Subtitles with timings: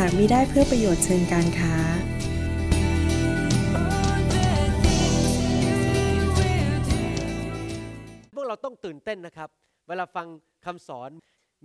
[0.00, 1.74] หากมิได้เพื่อประโยชน์เชิงการค้า
[8.34, 9.48] พวกเราต้องตื่นเต้นนะครับ
[9.88, 10.26] เวลาฟัง
[10.66, 11.10] คำสอน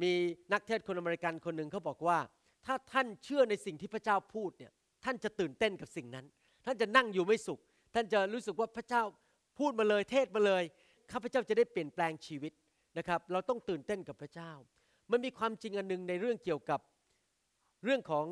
[0.02, 0.12] มี
[0.54, 2.20] นักเทศน์คนอเมริกันคนหนึ่งเขาบอกว่า
[2.66, 4.72] ถ้าท่านเชื่อในสิ่งที่พระเจ้าพูดเนี่ย
[5.04, 6.26] ท่านจะตื่นเต้นกับสิ่งนั้น
[6.66, 7.60] ท่านจะนั่งอยู่ไม่สุข
[7.94, 9.04] ท่านจะรู้สึกว่าพระเจ้า
[9.60, 10.64] พูดมาเลยเทศมาเลย
[11.12, 12.54] ข้าพเจ้าจะได้เปลี่ยนแปลงชีวิต
[12.98, 14.52] นะครับ เราต้องตื่นเต้นกับพระเจ้า
[15.12, 16.80] มันมีความจริงอันหนึ่งในเรื่องเกี่ยวกับ
[17.84, 18.26] เรื่องของ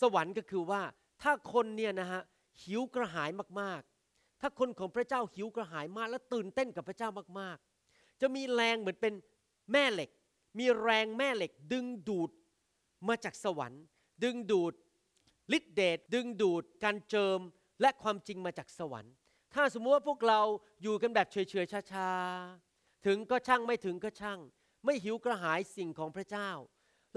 [0.00, 0.82] สวรรค์ก็คือว่า
[1.22, 2.22] ถ้าคนเนี่ยนะฮะ
[2.62, 7.08] หิวกระหายมากๆ ถ้าคนของพระเจ้าหิวกระหายมาก และตื่นเต้นกับพระเจ้า
[7.40, 9.14] มากๆ จะมีแรงเหมือนเป็น
[9.72, 10.10] แม่เหล็ก
[10.58, 12.30] มีแรงแม่เหล็ก ดึงดูด
[13.08, 13.82] มาจากสวรรค์
[14.24, 14.74] ดึงดูด
[15.56, 17.40] ฤทธิเดชดึงดูดการเจิม
[17.80, 19.12] และความจริงมาจากสวรรค์
[19.54, 20.40] ถ้าสมมติว่าพวกเรา
[20.82, 24.38] อยู่กันแบบเฉยๆช้าๆถึงก็ช่างไม่ถึงก็ช่าง
[24.84, 26.50] ไม่หิวกระหายสิ่งของพระเจ้า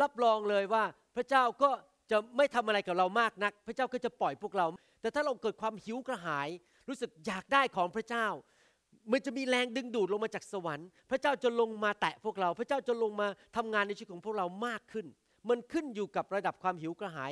[0.02, 0.84] รับรองเลยว่า
[1.16, 1.70] พระเจ้าก็
[2.12, 4.66] จะไม่ทำอะไรกับเรามากนัก พระเจ้าก็จะปล่อยพวกเรา
[5.02, 6.50] แต่ถ้าเราเกิดความหิวกระหาย
[6.88, 8.28] รู้สึกอยากได้ของพระเจ้า
[9.12, 15.06] มันจะมีแรงดึงดูดลงมาจากสวรรค์ พระเจ้าจะลงมาแตะพวกเรา พระเจ้าจะลงมาทำงานในชีวิตของพวกเรามากขึ้น
[15.50, 17.32] มันขึ้นอยู่กับระดับความหิวกระหาย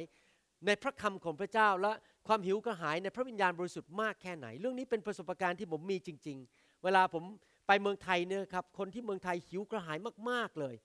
[0.66, 1.92] ในพระคำของพระเจ้าและ
[2.28, 7.24] ความหิวกระหายในพระวิญญาณบริสุทธิ์มากแค่ไหน เรื่องนี้เป็นประสบการณ์ที่ผมมีจริง ๆ เวลาผม
[7.68, 9.98] ไปเมืองไทยเนี่ยครับคนที่เมืองไทยหิวกระหาย
[10.30, 10.76] มากๆเลย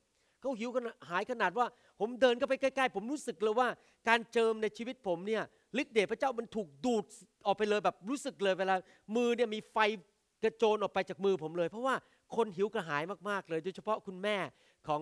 [0.41, 1.67] เขาหิวกระหายขนาดว่า
[2.01, 3.69] ผมเดินเข้าไปใกล้ๆ ผมรู้สึกเลยว่า
[4.09, 5.43] การเจิมในชีวิตผมเนี่ย
[5.83, 7.05] ฤทธิ์เดชพระเจ้ามันถูกดูด
[7.47, 8.75] ออกไปเลยแบบรู้สึกเลยเวลา
[9.17, 9.77] มือเนี่ยมีไฟ
[10.43, 11.95] กระโจนออกไปจากมือผมเลย เพราะว่า
[12.37, 14.37] คนหิวกระหายมากๆเลยโดยเฉพาะคุณแม่
[14.89, 15.01] ของ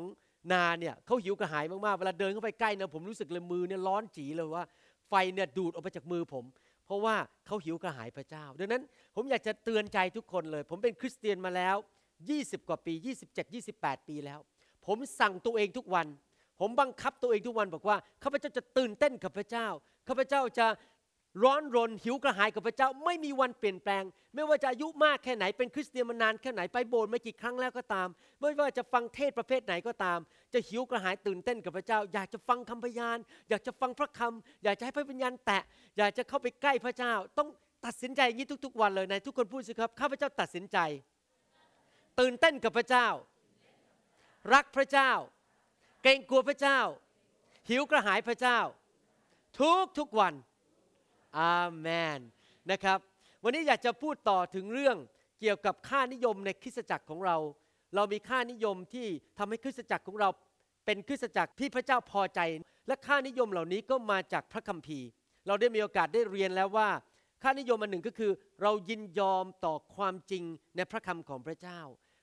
[0.53, 4.65] นาเนี่ยเขาหิวกระหายมากๆเวลาเดินเข้าไปใกล้นะผมรู้สึกเลยมือเนี่ยร้อนจีเลยว่า
[5.09, 6.45] ไฟเนี่ยดูดออกไปจากมือผม
[6.87, 7.17] เพราะว่า
[7.47, 8.83] เขาหิวกระหายพระเจ้า ดังนั้น
[9.15, 11.77] ผมอยากจะเตือนใจทุกคนเลย ผมเป็นคริสเตียนมาแล้ว
[12.27, 12.95] 20 กว่าปี
[13.27, 14.41] 27 28 ปีแล้ว
[14.87, 16.07] ผมสั่งตัวเองทุกวัน
[16.61, 19.67] ผมบังคับตัวเองทุกวันบอกว่าข้าพเจ้าจะตื่นเต้นกับพระเจ้า
[20.09, 20.67] ข้าพเจ้าจะ
[21.45, 24.05] ร้อนรนหิวกระหายกับพระเจ้าไม่มีวันเปลี่ยนแปลง
[24.35, 28.09] ไม่ว่าจะอายุมากแค่ไหนเป็นคริสเตียนมานานแค่ไหนไปโบสถ์มากี่ครั้งแล้วก็ตาม
[28.41, 30.19] ไม่ว่าจะฟังเทศประเภทไหนก็ตาม
[30.53, 33.19] จะหิวกระหายตื่นเต้นกับพระเจ้า อยากจะฟังคำพยาน
[33.49, 35.63] อยากจะฟังพระคำอยากจะให้พระวิญญาณแตะ
[35.99, 37.49] อยากจะเข้าไปใกล้พระเจ้า ต้อง
[37.87, 40.79] ตัดสินใจอย่างนี้ทุก ๆ วันเลยในทุกคนพูดสิครับข้าพเจ้าตัดสินใจ
[42.21, 43.07] ตื่นเต้นกับพระเจ้า
[44.55, 45.13] รักพระเจ้า
[46.03, 46.81] เกรงกลัวพระเจ้า
[47.69, 48.59] หิวกระหายพระเจ้า
[49.61, 50.35] ทุกทุกวัน
[51.39, 52.21] อาเมน
[52.71, 52.99] นะครับ
[53.43, 54.97] วันนี้อยากจะพูดต่อถึงเรื่อง
[55.41, 57.37] เกี่ยวกับค่านิยมในคริสตจักรของเรา
[57.95, 59.07] เรามีค่านิยมที่
[59.39, 60.29] ทำให้คริสตจักรของเรา
[60.87, 62.41] เป็นคริสตจักรที่พระเจ้าพอใจ
[62.87, 65.09] และค่านิยมเหล่านี้ก็มาจากพระคัมภีร์
[65.47, 66.89] เราได้มีโอกาสได้เรียนแล้วว่า
[67.43, 68.33] ค่านิยมอันหนึ่งก็คือ
[68.63, 70.45] เรายินยอมต่อความจริง
[70.77, 71.81] ในพระคำของพระเจ้า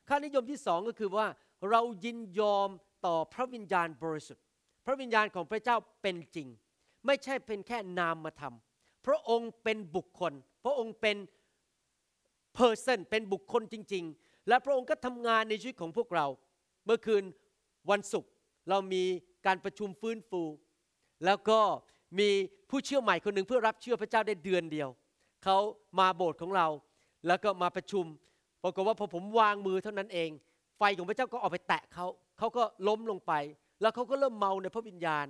[0.09, 1.27] ค่านิยมที่สองก็คือว่า
[1.69, 2.69] เรายินยอม
[3.05, 4.43] ต่อพระวิญญาณบริสุทธิ์
[4.85, 6.47] พระวิญญาณของพระเจ้าเป็นจริง
[7.05, 8.55] ไม่ใช่เป็นแค่นามธรรม
[9.05, 11.17] พระองค์เป็นบุคคล พระองค์เป็น
[12.57, 16.25] person เป็นบุคคลจริง ๆ และพระองค์ก็ทำงานในชีวิตของพวกเรา
[16.85, 17.23] เมื่อคืน
[17.91, 18.31] วันศุกร์
[18.69, 19.03] เรามี
[19.45, 20.43] การประชุมฟื้นฟู
[21.25, 21.59] แล้วก็
[22.19, 22.29] มี
[22.69, 24.89] ผู้เชื่อใหม่คนหนึ่งเพื่อรับเชื่อพระเจ้าได้เดือนเดียว
[25.43, 25.57] เขา
[25.99, 26.67] มาโบสถ์ของเรา
[27.27, 28.05] แล้วก็มาประชุม
[28.63, 30.29] ปรากฏว่าพอผมวางมือเท่านั้นเอง
[30.77, 32.05] ไฟของพระเจ้าก็ออกไปแตะเขา
[32.37, 33.33] เขาก็ล้มลงไป
[33.81, 35.27] แล้วเขาก็เริ่มเมาในพระวิญญาณ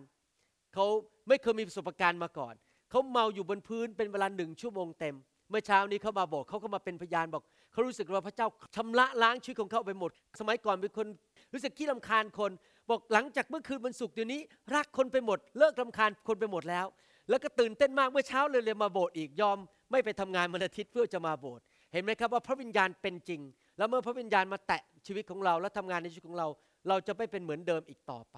[0.74, 0.86] เขา
[1.28, 2.54] ไม่เคยมีประสบการณ์มาก่อน
[2.90, 5.16] เขาเมาอยู่บนพื้นเป็นเวลาหนึ่งชั่วโมงเต็ม
[5.50, 11.08] เมื่อเช้านี้เขามาบอกเขาก็มาเป็นพยานบอกเขารู้สึกว่าพระเจ้าชำระล้างชีวิตของเขาไปหมด สมัยก่อนเป็นคน
[11.54, 12.52] รู้สึกขี้ลำคาญคน
[12.90, 14.42] บอกหลังจากเมื่อคืนวันศุกร์เดี๋ยวนี้
[14.75, 16.86] รักคนไปหมด เลิกลำคาญคนไปหมดแล้ว
[17.30, 19.57] แล้วก็ตื่นเต้นมากเมื่อเช้าเลยเลยมาโบสถ์อีกยอม
[19.92, 21.63] ไม่ไปทำงานวันอาทิตย์เพื่อจะมาโบสถ์
[21.94, 23.42] เห็นไหมครับว่าพระวิญญาณเป็นจริง
[23.78, 26.47] แล้วเมื่อพระวิญญาณมาแตะ ชีวิตของเราและทำงานในชีวิตของเรา
[26.88, 28.38] เราจะไม่เป็นเหมือนเดิมอีกต่อไป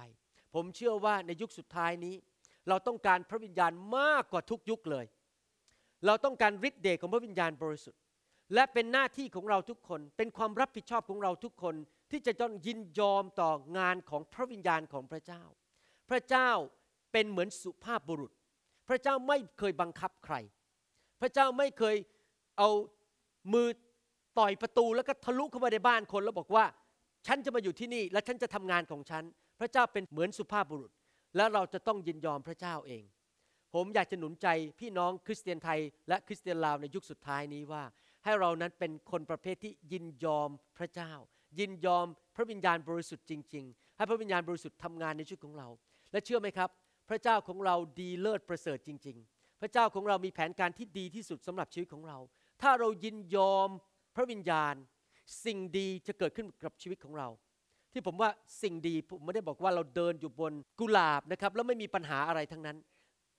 [0.53, 2.15] ผมเชื่อว่าในยุคสุดท้ายนี้
[2.69, 5.05] เราต้องการพระวิญญาณมากกว่าทุกยุคเลย
[6.05, 7.99] เราต้องการฤทธิ์เดชของพระวิญญาณบริสุทธิ์
[8.53, 11.75] และเป็นหน้าที่ของเราทุกคน เป็นความรับผิดชอบของเราทุกคน
[12.11, 15.43] ที่จะต้องยินยอมต่องานของพระวิญญาณของพระเจ้า
[16.09, 16.49] พระเจ้า
[17.11, 18.31] เป็นเหมือนสุภาพบุรุษ
[18.89, 20.35] พระเจ้าไม่เคยบังคับใคร
[21.21, 21.95] พระเจ้าไม่เคย
[22.57, 22.69] เอา
[23.53, 23.67] มือ
[24.39, 26.65] ต่อยประตูแล้วก็ทะลุเข้ามาในบ้านคนแล้วบอกว่า
[27.27, 29.23] ฉันจะมาอยู่ที่นี่ และฉันจะทำงานของฉัน
[29.59, 30.91] พระเจ้าเป็นเหมือนสุภาพบุรุษ
[31.35, 33.03] แล้วเราจะต้องยินยอมพระเจ้าเอง
[33.73, 34.47] ผมอยากจะหนุนใจ
[34.79, 35.79] พี่น้องคริสเตียนไทย
[36.09, 37.83] และคริสเตียนลาวในยุคสุดท้ายนี้ว่า
[38.23, 41.11] ให้เรานั้นเป็นคนประเภทที่ยินยอมพระเจ้า
[41.59, 42.05] ยินยอม
[42.35, 45.67] พระวิญญาณบริสุทธิ์จริง ๆ ให้พระวิญญาณบริสุทธิ์ทำงานในชีวิตของเรา
[46.11, 46.69] และเชื่อไหมครับ
[47.09, 52.17] พระเจ้าของเราดีเลิศประเสริฐจริง ๆ พระเจ้าของเรามีแผนการที่ดีที่สุดสำหรับชีวิตของเรา
[52.61, 53.69] ถ้าเรายินยอม
[54.15, 54.73] พระวิญญาณ
[55.45, 57.27] สิ่งดีจะเกิดขึ้นกับชีวิตของเรา
[57.93, 58.29] ที่ผมว่า
[58.61, 62.77] สิ่งดีผมไม่ได้บอกว่าเราเดินอยู่บนกุหลาบนะครับแล้วไม่มีปัญหาอะไรทั้งนั้น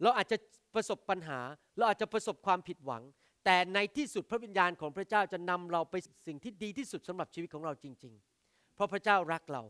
[0.03, 0.37] เราอาจจะ
[0.75, 1.39] ประสบปัญหา
[1.77, 3.03] เราอาจจะประสบความผิดหวัง
[3.45, 5.95] แต่ในที่สุดพระวิญญาณของพระเจ้าจะนำเราไป
[6.27, 8.15] สิ่งที่ดีที่สุดสำหรับชีวิตของเราจริง
[8.45, 9.63] ๆ เพราะพระเจ้ารักเรา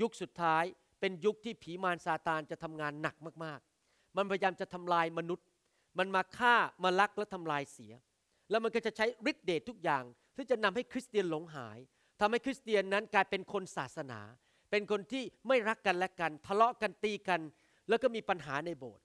[0.00, 0.64] ยุคสุดท้าย
[1.00, 5.46] เป็นยุคที่ผีมารซาตานจะทำงานหนักมากๆ มันพยายามจะทำลายมนุษย์
[5.98, 6.54] มันมาฆ่า
[6.84, 7.92] มาลักและทำลายเสีย
[8.50, 10.04] แล้วมันก็จะใช้ฤทธิเดชทุกอย่าง
[10.36, 11.78] ที่จะนำให้คริสเตียนหลงหาย
[12.20, 14.20] ทำให้คริสเตียนนั้นกลายเป็นคนศาสนา
[14.70, 17.40] เป็นคนที่ไม่รักกันและกัน ทะเลาะกันตีกัน
[17.88, 19.04] แล้วก็มีปัญหาในโบสถ์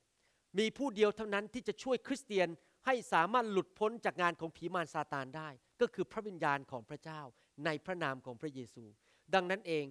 [0.59, 2.47] มีผู้เดียวเท่านั้นที่จะช่วยคริสเตียน
[2.85, 5.49] ให้สามารถหลุดพ้นจากงานของผีมารซาตานได้
[5.81, 7.21] ก็คือพระวิญญาณของพระเจ้า
[7.65, 8.83] ในพระนามของพระเยซู
[9.33, 9.85] ดังนั้นเอง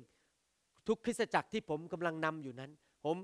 [0.86, 2.70] ทุกคริสตจักรที่ผมกำลังนำอยู่นั้น
[3.04, 3.16] ผม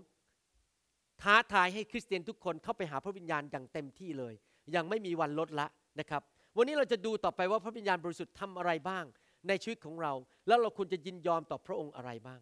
[1.22, 4.34] ท้าทายให้คริสเตียนทุกคนเข้าไปหาพระวิญญาณอย่างเต็มที่เลย
[4.74, 5.66] ยังไม่มีวันลดละ
[6.00, 6.22] นะครับ
[6.56, 9.04] วันนี้เราจะดูต่อไปว่าพระวิญญาณบริสุทธิ์ทำอะไรบ้าง
[9.48, 10.12] ในชีวิตของเรา
[10.46, 12.40] แล้วเราควรจะยินยอมต่อพระองค์อะไรบ้าง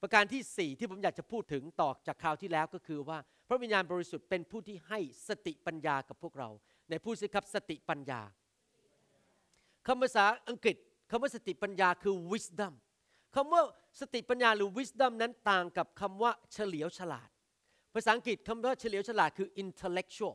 [0.00, 4.98] ประการที่สี่ที่ผมอยากจะพูดถึงต่อจากคราวที่แล้วก็คือว่า พระวิญญาณบริสุทธิ์เป็นผู้ที่ให้
[5.28, 6.48] สติปัญญากับพวกเรา
[6.90, 8.20] ในผู้สิครับสติปัญญา
[9.86, 10.76] คำภาษาอังกฤษ
[11.10, 12.74] คำว่าสติปัญญาคือ wisdom
[13.34, 13.62] คำว่า
[14.00, 17.28] สติปัญญาหรือ wisdom นั้นต่างกับคำว่าเฉลียวฉลาด
[17.94, 20.34] ภาษาอังกฤษคำว่าเฉลียวฉลาดคือ intellectual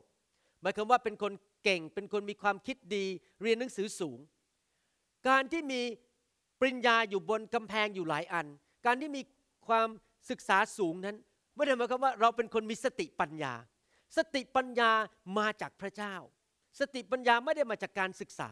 [0.65, 1.33] มายความว่าเป็นคน
[1.63, 3.05] เก่งเป็นคนมีความคิดดี
[3.41, 4.19] เรียนหนังสือสูง
[5.27, 5.81] การที่มี
[6.59, 8.47] ปริญญาอยู่บนกำแพงอยู่หลายอัน
[8.85, 9.21] การที่มี
[9.67, 9.87] ความ
[10.29, 11.17] ศึกษาสูงนั้น
[11.55, 13.53] ไม่ได้หมายความว่าเราเป็นคนมีสติปัญญา
[14.17, 14.91] สติปัญญา
[15.37, 16.15] มาจากพระเจ้า
[16.79, 18.49] สติปัญญาไม่ได้มาจากการศึกษา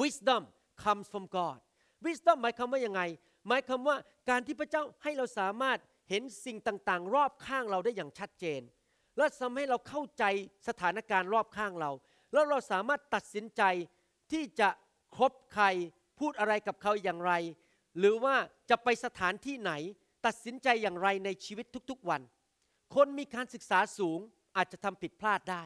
[0.00, 0.42] wisdom
[0.82, 1.58] comes from God
[2.06, 3.02] wisdom หมายความว่ายังไง
[3.48, 3.96] หมายความว่า
[4.30, 5.78] การที่พระเจ้าให้เราสามารถ
[6.08, 8.60] เห็นสิ่งต่างๆ รอบข้างเราได้อย่างชัดเจน
[9.18, 10.24] และทำให้เราเข้าใจ
[10.68, 11.90] สถานการณ์รอบข้างเรา
[12.32, 13.62] แล้วเราสามารถตัดสินใจ
[14.32, 14.68] ที่จะ
[15.16, 15.64] คบใคร
[16.18, 17.32] พูดอะไรกับเขาอย่างไร
[17.98, 18.36] หรือว่า
[18.70, 19.72] จะไปสถานที่ไหน
[20.26, 22.22] ตัดสินใจอย่างไรในชีวิตทุกๆวัน
[22.94, 24.18] คนมีการศึกษาสูง
[24.56, 25.64] อาจจะทำผิดพลาดได้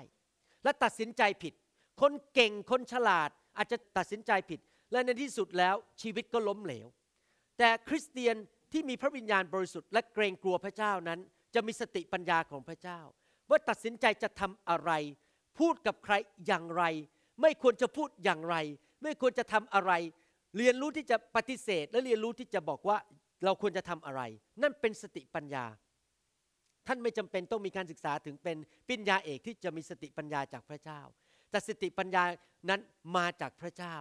[0.64, 1.54] และตัดสินใจผิด
[2.00, 4.60] คนเก่งคนฉลาดอาจจะตัดสินใจผิด
[4.92, 6.86] และในที่สุดแล้วชีวิตก็ล้มเหลว
[7.58, 8.36] แต่คริสเตียน
[8.72, 11.20] ที่มีพระวิญญาณบริสุทธิ์และเกรงกลัวพระเจ้านั้น
[11.54, 13.00] จะมีสติปัญญาของพระเจ้า
[13.52, 14.90] ว่าตัดสินใจจะทำอะไร
[15.58, 16.14] พูดกับใคร
[16.46, 16.82] อย่างไร
[17.42, 18.56] ไม่ควรจะพูดอย่างไร
[19.02, 19.92] ไม่ควรจะทำอะไร
[20.56, 22.96] เรียนรู้ที่จะปฏิเสธ และเรียนรู้ที่จะบอกว่า
[23.44, 24.22] เราควรจะทำอะไร
[24.62, 25.64] นั่นเป็นสติปัญญา
[26.86, 28.56] ท่านไม่จำเป็นต้องมีการศึกษาถึงเป็น
[28.88, 31.00] ปัญญาเอกที่จะมีสติปัญญาจากพระเจ้า
[31.50, 32.22] แต่สติปัญญา
[32.70, 32.80] นั้น
[33.16, 33.96] มาจากพระเจ้า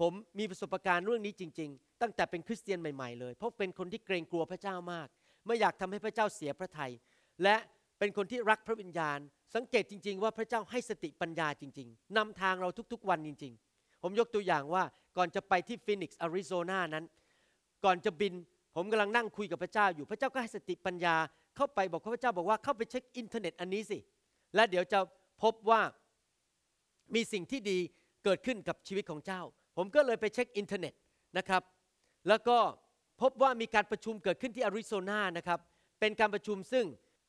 [0.00, 5.08] ผมมีประสบการณ์เรื่องนี้จริง ๆ ตั้งแต่เป็นคริสเตียนใหม่ๆเลย เพราะเป็นคนที่เกรงกลัวพระเจ้ามาก
[5.46, 6.92] ไม่อยากทำให้พระเจ้าเสียพระทยัย
[7.42, 7.56] และ
[7.98, 9.18] เป็นคนที่รักพระวิญญาณ
[9.54, 14.82] สังเกตจริง ๆ ว่าพระเจ้าให้สติปัญญาจริง ๆนำทางเราทุกๆวันจริง ๆ ผมยกตัวอย่างว่า
[15.16, 17.04] ก่อนจะไปที่ฟินิกซ์อาริโซนานั้น
[17.84, 18.34] ก่อนจะบิน
[18.76, 21.16] ผมกำลังนั่งคุยกับพระเจ้าอยู่พระเจ้าก็ให้สติปัญญา
[21.56, 23.98] เข้าไปบอกพระเจ้าบอกว่าเข้าไปเช็คอินเทอร์เน็ตอันนี้สิ
[24.54, 24.98] และเดี๋ยวจะ
[25.42, 25.80] พบว่า
[27.14, 27.78] มีสิ่งที่ดี
[28.24, 29.40] เกิดขึ้นกับชีวิตของเจ้า
[29.76, 30.94] ผมก็เลยไปเช็คอินเทอร์เน็ต
[31.38, 31.62] นะครับ
[32.28, 32.58] แล้วก็
[33.22, 35.58] พบว่ามีการประชุมเกิดขึ้นที่อาริโซนานะครับ
[36.00, 36.86] เป็นการประชุมซึ่ง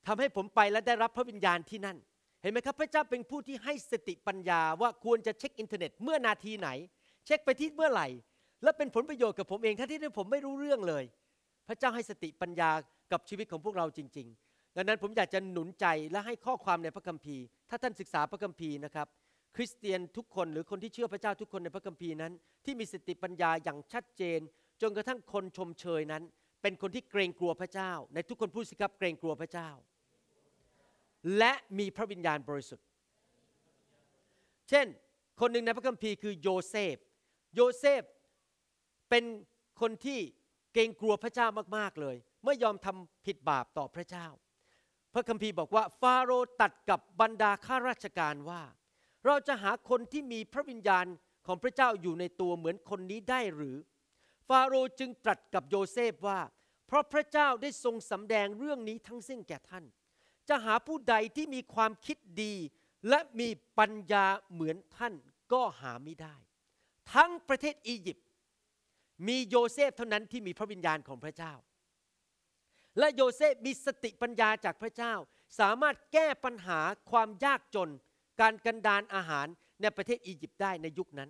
[0.08, 1.98] ทำให้ผมไปและได้รับพระวิญญาณที่นั่น
[2.42, 6.70] เห็นไหมครับพระเจ้าเป็นผู้ที่ให้สติปัญญาว่าควรจะเช็คอินเทอร์เน็ตเมื่อนาทีไหน
[7.26, 8.08] เช็คไปที่เมื่อไหร่
[8.64, 11.04] และเป็นผลประโยชน์กับผมเองทั้งที่ผมไม่รู้เรื่องเลย
[11.68, 12.70] พระเจ้าให้สติปัญญา
[13.12, 19.08] กับชีวิตของพวกเราจริง ๆ ดังนั้นผมอยากจะหนุนใจและให้ข้อความในพระคัมภีร์ ถ้าท่านศึกษาพระคัมภีร์นะครับ
[19.56, 22.34] คริสเตียนทุกคนหรือคนที่เชื่อพระเจ้าทุกคนในพระคัมภีร์นั้น
[22.66, 24.40] ที่มีสติปัญญาอย่างชัดเจน
[24.82, 26.24] จนกระทั่งคนชมเชยนั้น
[26.62, 29.70] เป็นคนที่เกรงกลัวพระเจ้า ในทุกคนพูดสิครับเกรงกลัวพระเจ้า
[31.38, 32.86] และมีพระวิญญาณบริสุทธิ์
[34.70, 34.88] เช่น
[35.40, 36.96] คนหนึ่งในพระคัมภีร์คือโยเซฟ
[37.56, 38.04] โยเซฟ
[39.10, 39.24] เป็น
[39.82, 40.20] คนที่
[40.74, 42.16] เกรงกลัวพระเจ้ามาก ๆ เลย
[42.46, 44.28] ไม่ยอมทำผิดบาปต่อพระเจ้า
[45.14, 48.64] พระคัมภีร์บอกว่าฟาโรห์ตัดกับบรรดาข้าราชการว่า
[49.26, 51.06] เราจะหาคนที่มีพระวิญญาณ
[51.48, 53.78] ของพระเจ้าอยู่ในตัวเหมือนคนนี้ได้หรือ
[54.48, 56.40] ฟาโรห์จึงตรัสกับโยเซฟว่า
[56.88, 59.86] เพราะพระเจ้าได้ทรงสำแดงเรื่องนี้ทั้งสิ้นแก่ท่าน
[60.50, 62.54] จะหาผู้ใดที่มีความคิดดี
[63.10, 63.50] และมี
[63.80, 65.14] ปัญญาเหมือนท่าน
[65.54, 66.36] ก็หาไม่ได้
[67.14, 68.26] ทั้งประเทศอียิปต์
[69.28, 71.54] มีโยเซฟเท่านั้นที่มีพระวิญญาณของพระเจ้า
[73.00, 75.14] และโยเซฟมีสติปัญญาจากพระเจ้า
[75.60, 76.80] สามารถแก้ปัญหา
[77.12, 77.90] ความยากจน
[78.42, 79.48] การกันดานอาหาร
[79.82, 81.30] ในประเทศอียิปต์ได้ในยุคนั้น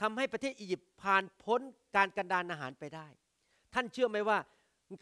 [0.00, 1.60] ทำให้ประเทศอียิปต์ผ่านพ้น
[1.96, 3.06] การกันดานอาหารไปได้
[3.74, 4.38] ท่านเชื่อไหมว่า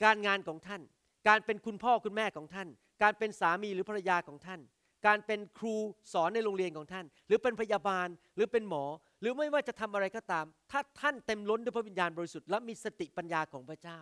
[0.05, 0.83] การงานของท่าน
[1.29, 2.69] การเป็นคุณพ่อคุณแม่ของท่าน
[3.03, 4.61] การเป็นสามีหรือภรรยาของท่าน
[5.07, 5.75] การเป็นครู
[6.13, 8.85] สอนในโรงเรียนของท่าน หรือเป็นพยาบาลหรือเป็นหมอ
[9.21, 13.99] หรือไม่ว่าจะทำอะไรก็ตาม ถ้าท่านเต็มล้นด้วยพระวิญญาณบริสุทธิ์และมีสติปัญญาของพระเจ้า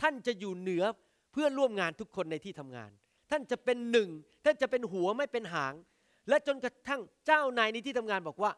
[0.00, 0.84] ท่านจะอยู่เหนือ
[1.32, 2.90] เพื่อนร่วมงานทุกคนในที่ทำงาน
[3.30, 4.08] ท่านจะเป็นหนึ่ง
[4.44, 5.74] ท่านจะเป็นหัวไม่เป็นหาง
[6.28, 8.50] และจนกระทั่งเจ้านายในที่ทำงานบอกว่า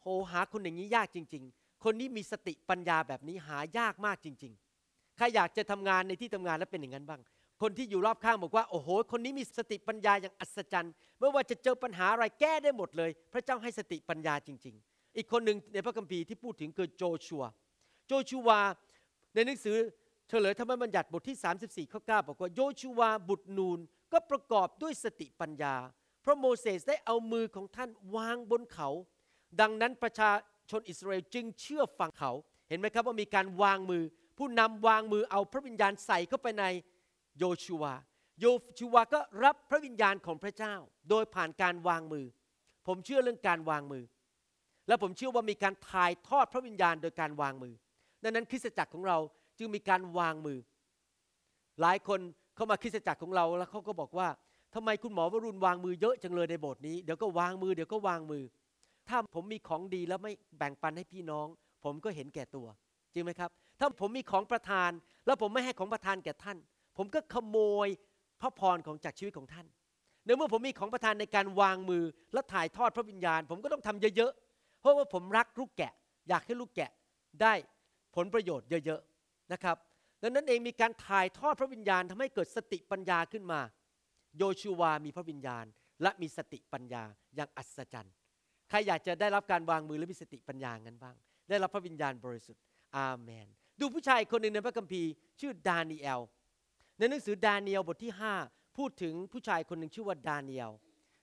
[0.00, 4.52] โหหาคนอย่างนี้ยากจริง ๆ คนนี้มีสติปัญญาแบบนี้หายากมากจริง
[4.84, 7.20] ๆ ใครอยากจะทำงานในที่ทำงานแล้วเป็นอย่างนั้นบ้าง
[7.60, 17.44] คนที่อยู่รอบข้างบอกว่า โอ้โห คนนี้มีสติปัญญาอย่างอัศจรรย์ไม่ว่าจะเจอปัญหาอะไรแก้ได้หมดเลย พระเจ้าให้สติปัญญาจริง ๆ อีกคนหนึ่งในพระคัมภีร์ที่พูดถึงคือโจชัว
[18.06, 18.50] โจชัว
[19.34, 19.76] ในหนังสือ
[20.28, 23.78] เฉลยธรรมบัญญัติบทที่ 34ข้อ9บอกว่าโยชูวาบุตรนูน
[24.12, 25.74] ก็ประกอบด้วยสติปัญญา
[26.22, 28.88] เพราะโมเสสได้เอามือของท่านวางบนเขา
[29.60, 30.30] ดังนั้นประชา
[30.70, 32.32] ชนอิสราเอลจึงเชื่อฟังเขา
[32.68, 34.02] เห็นไหมครับว่ามีการวางมือ
[34.38, 36.64] ผู้นำวางมือเอาพระวิญญาณใส่เข้าไปใน
[37.40, 37.94] โยชูวา
[38.40, 38.46] โย
[38.78, 40.74] ชูวาก็รับพระวิญญาณของพระเจ้า
[41.10, 42.26] โดยผ่านการวางมือ
[42.86, 44.04] ผมเชื่อเรื่องการวางมือ
[44.88, 47.74] และผมเชื่อว่ามีการถ่ายทอดพระวิญญาณโดยการวางมือ
[48.22, 49.18] ดังนั้นคริสตจักรของเรา
[49.58, 50.58] จึงมีการวางมือ
[51.80, 52.20] หลายคน
[52.56, 54.28] เข้ามาคริสตจักรของเราแล้วเขาก็บอกว่า
[54.74, 58.42] ทำไมคุณหมอวรุณวางมือเยอะจังเลยในโบสถ์นี้เดี๋ยวก็วางมือเดี๋ยวก็วางมือ
[59.08, 61.46] ถ้าผมมีของดีแล้วไม่แบ่งปันให้พี่น้อง
[61.84, 62.66] ผมก็เห็นแก่ตัว
[63.12, 64.90] จริงไหมครับ ถ้าผมมีของประทาน
[65.26, 66.58] แล้วผมไม่ให้ของประทานแก่ท่าน
[67.02, 67.88] ผมก็ขโมย
[68.40, 69.66] พระพรของจากชีวิตของท่าน
[70.24, 75.92] เนื่อเมื่อผมมีของประทานในการวางมือและถ่ายทอดพระวิญญาณ ผมก็ต้องทำเยอะๆ เพราะว่าผมรักลูกแกะ
[76.28, 76.90] อยากให้ลูกแกะ
[77.42, 77.52] ได้
[78.16, 79.76] ผลประโยชน์เยอะๆนะครับ
[80.22, 83.60] ดังนั้นเองมีการถ่ายทอดพระวิญญาณทำให้เกิดสติปัญญาขึ้นมา
[84.38, 85.64] โยชูวามีพระวิญญาณ
[86.02, 87.02] และมีสติปัญญา
[87.36, 88.14] อย่างอัศจรรย์
[88.68, 91.16] ใครอยากจะได้รับการวางมือและมีสติปัญญางั้นบ้าง
[91.48, 92.62] ได้รับพระวิญญาณบริสุทธิ์
[92.96, 93.46] อาเมน
[93.80, 96.20] ดูผู้ชายคนหนึ่งในพระคัมภีร์ชื่อดานีเอล
[97.00, 98.12] ในหนังสือดาเนีเอลบทที่
[98.44, 100.72] 5 พูดถึงผู้ชายคนหนึ่งชื่อว่าดาเนีเอล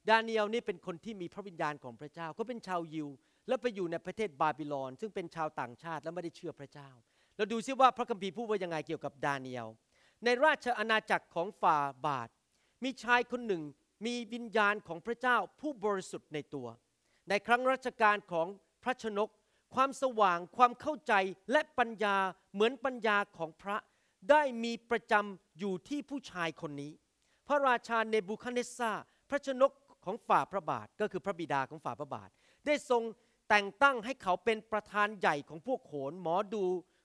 [0.10, 3.08] ดาเนีเอลนี่เป็นคนที่มีพระวิญญาณของพระเจ้าเขาเป็นชาวยิว
[3.48, 6.90] แล้วไปอยู่ในประเทศบาบิลอน ซึ่งเป็นชาวต่างชาติและไม่ได้เชื่อพระเจ้า
[7.36, 9.70] เราดูซิว่าพระคัมภีร์พูดว่ายังไงเกี่ยวกับดาเนีเอล
[10.26, 12.30] ในราชอาณาจักรของฝ่าบาท
[12.84, 13.64] มีชายคนหนึ่ง
[14.06, 16.68] มีวิญญาณของพระเจ้าผู้บริสุทธิ์ในตัว
[17.30, 18.48] ในครั้งรัชกาลของ
[18.84, 19.30] พระชนก
[19.76, 21.14] ความสว่างความเข้าใจ
[21.52, 22.18] และปัญญา
[22.54, 23.78] เหมือนปัญญาของพระ
[24.32, 26.94] ได้มีประจำอยู่ที่ผู้ชายคนนี้
[27.48, 28.92] พระราชาเนบูคัดเนสซา
[29.30, 29.72] พระชนก
[30.06, 32.30] ของฝ่าพระบาทก็คือพระบิดาของฝ่าพระบาท
[32.66, 33.04] ได้ทรง
[33.50, 36.64] แต่งตั้งให้เขาเป็นประธานใหญ่ของพวกโขนหมอดู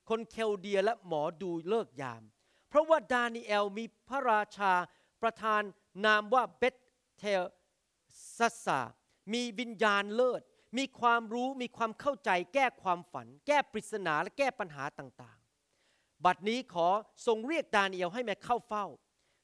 [0.09, 2.23] คนเคลเดียและหมอดูเลิกยาม
[2.69, 4.73] เพราะว่าดานิเอลมีพระราชา
[5.23, 5.63] ประธาน
[6.05, 6.77] นามว่าเบธ
[7.19, 7.23] เท
[8.39, 8.81] ซัสซา
[9.33, 10.43] มีวิญญาณเลิศ
[10.79, 15.39] มีความรู้มีความเข้าใจ แก้ความฝัน แก้ปริศนาและแก้ปัญหาต่าง
[16.27, 16.89] บัดนี้ขอ
[17.27, 18.87] ทรงเรียกดาเนิเอลให้มาเข้าเฝ้า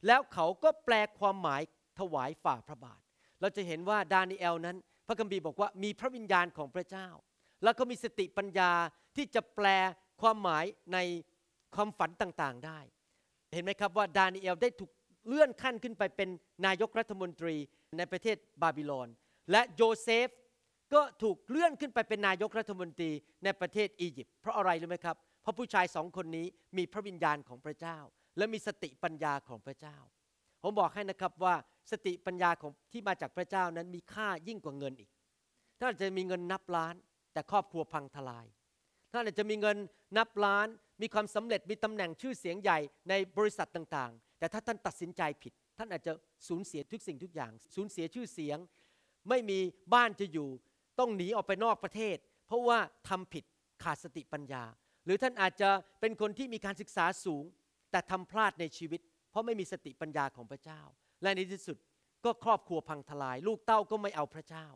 [0.07, 1.63] แล้วเขาก็แปลความหมาย
[1.99, 3.01] ถวายฝ่าพระบาท
[3.41, 7.09] เราจะเห็นว่าดาเนิเอลนั้น พระคัมภีร์บอกว่ามีพระวิญญาณของพระเจ้า
[7.63, 8.73] แล้วก็มีสติปัญญา
[9.17, 9.67] ที่จะแปล
[10.21, 10.99] ความหมายใน
[11.75, 12.79] ความฝันต่างๆได้
[13.53, 14.91] เห็นไหมครับว่าดาเนิเอลได้ถูก
[15.27, 16.29] เลื่อนขั้นขึ้นไปเป็น
[16.67, 17.57] นายกรัฐมนตรี
[17.97, 19.09] ในประเทศบาบิโลน
[19.51, 20.29] และโยเซฟ
[20.95, 23.11] ก็ถูกเลื่อนขึ้นไปเป็นนายกรัฐมนตรี
[23.45, 25.17] ในประเทศอียิปต์เพราะอะไรรู้ไหมครับ
[25.49, 27.99] ราะผู้ชายสองคนนี้มีพระวิญญาณของพระเจ้า
[28.37, 29.97] และมีสติปัญญาของพระเจ้า
[30.63, 31.55] ผมบอกให้นะครับว่า
[31.91, 35.11] สติปัญญาของที่มาจากพระเจ้านั้นมีค่ายิ่งกว่าเงินอีก
[35.79, 36.95] ท่านอาจจะมีเงินนับล้าน
[37.33, 38.47] แต่ครอบครัวพังทลาย
[39.13, 39.77] ท่านอาจจะมีเงิน
[40.17, 40.67] นับล้าน
[41.03, 42.79] มีความสำเร็จมีตำแหน่งชื่อเสียงใหญ่
[43.09, 46.13] ในบริษัทต่างๆ แต่ถ้าท่านตัดสินใจผิด ท่านอาจจะ
[46.49, 48.59] สูญเสียทุกสิ่งทุกอย่าง สูญเสียชื่อเสียง
[49.29, 49.59] ไม่มี
[49.95, 50.49] บ้านจะอยู่
[50.99, 52.79] ต้องหนีออกไปนอกประเทศ เพราะว่า
[53.09, 53.45] ทำผิด
[53.83, 54.65] ขาดสติปัญญา
[55.09, 57.45] หรือท่านอาจจะเป็นคนที่มีการศึกษาสูง
[57.91, 59.01] แต่ทำพลาดในชีวิต
[59.31, 60.81] เพราะไม่มีสติปัญญาของพระเจ้า
[61.23, 61.77] และในที่สุด
[62.25, 64.67] ก็ครอบครัวพังทลาย ลูกเต้าก็ไม่เอาพระเจ้า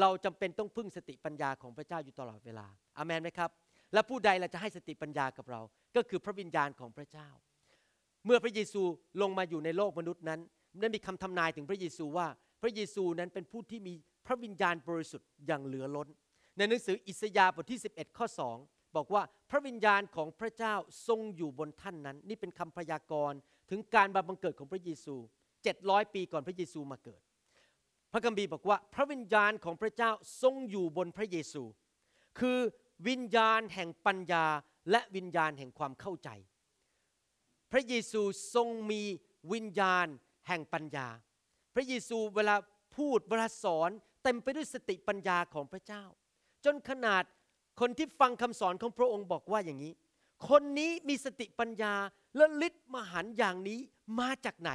[0.00, 2.66] เราจำเป็นต้องพึ่งสติปัญญาของพระเจ้าอยู่ตลอดเวลา
[2.96, 3.50] อามันไหมครับ
[3.92, 5.60] และผู้ใดเราจะให้สติปัญญากับเรา
[5.96, 7.28] ก็คือพระวิญญาณของพระเจ้า
[8.26, 8.82] เมื่อพระเยซู
[9.22, 10.40] ลงมาอยู่ในโลกมนุษย์นั้น
[10.80, 12.26] ได้มีคำทำนายถึงพระเยซูว่า
[12.62, 13.94] พระเยซูนั้นเป็นผู้ที่มี
[14.26, 16.08] พระวิญญาณบริสุทธิ์อย่างเหลือล้น
[16.56, 20.74] ในหนังสืออิสยาห์บทที่ 11 ข้อ2 บอกว่าพระวิญญาณของพระเจ้า
[21.08, 23.38] ทรงอยู่บนท่านนั้น นี่เป็นคำพยากรณ์
[23.70, 25.16] ถึงการบังเกิดของพระเยซู
[25.64, 27.20] 700ปีก่อนพระเยซูมาเกิด
[28.12, 30.10] พระคัมภีร์บอกว่าพระวิญญาณของพระเจ้า
[30.42, 31.62] ทรงอยู่บนพระเยซู
[32.38, 32.58] คือ
[33.08, 34.46] วิญญาณแห่งปัญญา
[34.90, 36.30] และวิญญาณแห่งความเข้าใจ
[37.72, 38.22] พระเยซู
[38.54, 39.02] ทรงมี
[39.52, 40.06] วิญญาณ
[40.48, 41.08] แห่งปัญญา
[41.74, 42.54] พระเยซูเวลา
[42.96, 43.90] พูดเวลาสอน
[44.22, 46.04] เต็มไปด้วยสติปัญญาของพระเจ้า
[46.64, 47.22] จนขนาด
[47.80, 49.92] คนที่ฟังคำสอนของพระองค์บอกว่าอย่างนี้
[50.48, 51.94] คนนี้มีสติปัญญา
[52.36, 53.78] และฤทธิ์มหันอย่างนี้
[54.20, 54.72] มาจากไหน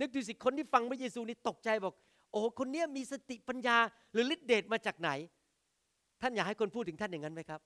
[0.00, 1.94] นึกดูสิคนที่ฟังพระเยซูนี่ตกใจบอก
[2.32, 3.76] โอ้คนนี้มีสติปัญญา
[4.12, 5.10] หรือฤทธิเดชมาจากไหน
[6.20, 7.60] ท่านอยากให้คนพูดถึงท่านอย่างนั้นไหมครับ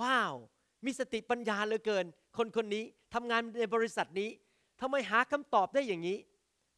[0.00, 0.34] ว้าว
[0.84, 2.04] มีสติปัญญาเหลือเกิน
[2.36, 4.30] คนคนนี้ทำงานในบริษัทนี้
[4.80, 6.18] ทำไมหาคำตอบได้อย่างนี้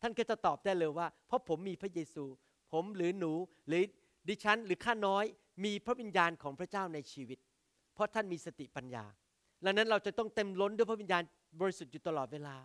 [0.02, 2.24] ท่านก็จะตอบได้เลยว่า เพราะผมมีพระเยซู
[2.72, 3.32] ผมหรือหนู
[3.68, 3.82] หรือ
[4.28, 5.24] ดิฉันหรือข้าน้อย
[5.64, 7.38] มีพระวิญญาณของพระเจ้าในชีวิต
[7.94, 9.04] เพราะท่านมีสติปัญญา
[9.64, 11.22] ดังนั้นเราจะต้องเต็มล้นด้วยพระวิญญาณ
[11.60, 12.56] บริสุทธิ์อยู่ตลอดเวลา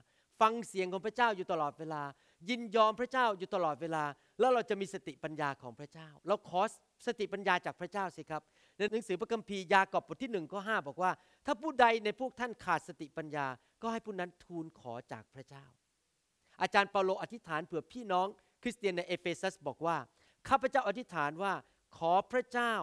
[0.41, 2.01] ฟังเสียงของพระเจ้าอยู่ตลอดเวลา
[2.50, 4.03] ยินยอมพระเจ้าอยู่ตลอดเวลา
[4.39, 6.62] แล้วเราจะมีสติปัญญาของพระเจ้า เราขอ
[7.05, 8.41] สติปัญญาจากพระเจ้าสิครับ
[8.77, 11.12] ในหนังสือพระคัมภีร์ยากอบบทที่หนึ่งข้อห้าบอกว่า
[11.45, 13.45] ถ้าผู้ใดในพวกท่านขาดสติปัญญา
[13.81, 15.65] ก็ให้ผู้นั้นทูลขอจากพระเจ้า
[16.62, 18.27] อาจารย์เปาโลอธิษฐานเผื่อพี่น้อง
[18.62, 19.97] คริสเตียนในเอเฟซัสบอกว่า
[20.50, 21.53] ข้าพเจ้าอธิษฐานว่า
[21.97, 22.75] ขอพระเจ้า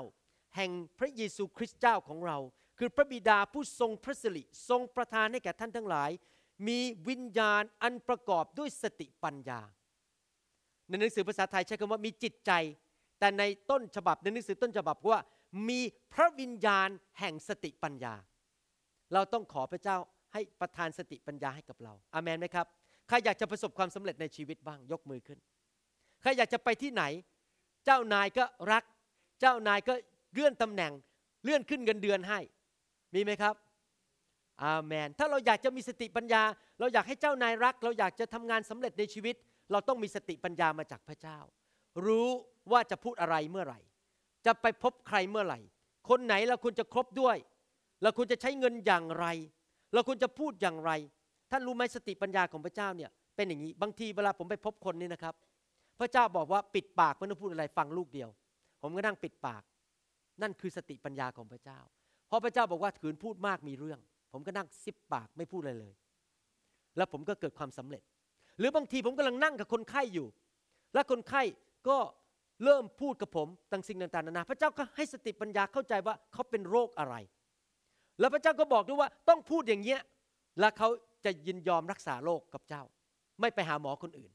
[0.56, 2.38] แห่งพระเยซูคริสต์เจ้าของเรา
[2.78, 6.10] คือพระบิดาผู้ทรงพระสิริทรงประทานให้แก่ท่านทั้งหลาย
[6.68, 9.60] มีวิญญาณอันประกอบด้วยสติปัญญา
[10.88, 12.52] ในหนังสือภาษาไทยใช้คำว่ามีจิตใจ
[13.18, 15.18] แต่ในต้นฉบับในหนังสือต้นฉบับว่า
[15.68, 15.80] มี
[16.14, 16.88] พระวิญญาณ
[17.18, 18.14] แห่งสติปัญญา
[19.12, 19.96] เราต้องขอพระเจ้า
[20.32, 22.66] ให้ประทานสติปัญญาให้กับเรา อามันไหมครับ
[23.08, 25.38] ใครอยากจะประสบความสำเร็จในชีวิตบ้างยกมือขึ้น
[26.20, 27.02] ใครอยากจะไปที่ไหน
[27.84, 28.84] เจ้านายก็รัก
[29.40, 29.94] เจ้านายก็
[30.34, 30.92] เลื่อนตำแหน่ง
[31.44, 32.40] เลื่อนขึ้นเงินเดือนให้
[33.14, 33.54] มีไหมครับ
[34.64, 36.42] อาเมน ถ้าเราอยากจะมีสติปัญญา
[36.80, 39.34] เราอยากให้เจ้านายรัก เราอยากจะทำงานสำเร็จในชีวิต
[39.72, 41.38] เราต้องมีสติปัญญามาจากพระเจ้า
[42.06, 42.28] รู้
[42.72, 43.80] ว่าจะพูดอะไรเมื่อไหร่
[44.46, 45.58] จะไปพบใครเมื่อไหร่
[46.08, 47.36] คนไหนเราควรจะครบด้วย
[48.02, 49.26] เราควรจะใช้เงินอย่างไร
[49.94, 50.90] เราควรจะพูดอย่างไร
[51.50, 55.34] ท่านรู้ไหมสติปัญญาของพระเจ้าเนี่ยเป็นอย่างนี้ บางทีเวลาผมไปพบคนนี่นะครับ
[56.00, 58.28] พระเจ้าบอกว่าปิดปากไม่ต้องพูดอะไรฟังลูกเดียว
[58.82, 59.62] ผมก็นั่งปิดปาก
[60.42, 61.80] นั่นคือสติปัญญาของพระเจ้า
[62.28, 64.00] เพราะพระเจ้าบอกว่าขืนพูดมากมีเรื่อง
[64.32, 65.94] ผมก็นั่งซิบปากไม่พูดอะไรเลย
[66.96, 68.02] แล้วผมก็เกิดความสำเร็จ
[68.58, 70.26] หรือบางทีผมกำลังนั่งกับคนไข้อยู่
[70.94, 71.42] และคนไข้
[71.88, 71.98] ก็
[72.64, 77.14] เริ่มพูดกับผมต่างสิ่งต่างๆนานาพระเจ้าก็ให้สติปัญญาเข้าใจว่าเขาเป็นโรคอะไร
[78.20, 80.00] แล้วพระเจ้าก็บอกด้วยว่าต้องพูดอย่างเงี้ย
[80.60, 80.88] แล้วเขา
[81.24, 82.82] จะยินยอมรักษาโรคกับเจ้า
[83.40, 84.32] ไม่ไปหาหมอคนอื่น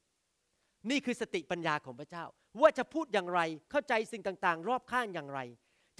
[0.89, 2.25] นี่คือสติปัญญาของพระเจ้า
[2.61, 3.39] ว่าจะพูดอย่างไร
[3.71, 5.39] เข้าใจสิ่งต่างๆ รอบข้างอย่างไร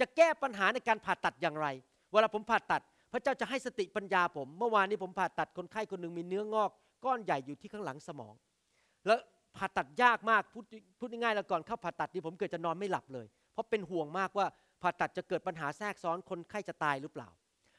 [0.00, 1.66] จะแก้ปัญหาในการผ่าตัดอย่างไร
[2.12, 6.70] เวลาผมผ่าตัด พระเจ้าจะให้สติปัญญาผม เมื่อวานนี้ผมผ่าตัดคนไข้คนหนึ่งมีเนื้องอก
[7.04, 8.34] ก้อนใหญ่อยู่ที่ข้างหลังสมอง
[9.06, 9.18] แล้ว
[9.56, 10.64] ผ่าตัดยากมากพูด
[10.98, 14.46] พูดง่ายๆแล้วก่อนเข้าผ่าตัดนี่ผมเกิดจะนอนไม่หลับเลย เพราะเป็นห่วงมากว่า
[14.82, 17.28] ผ่าตัดจะเกิดปัญหาแทรกซ้อนคนไข้จะตายหรือเปล่า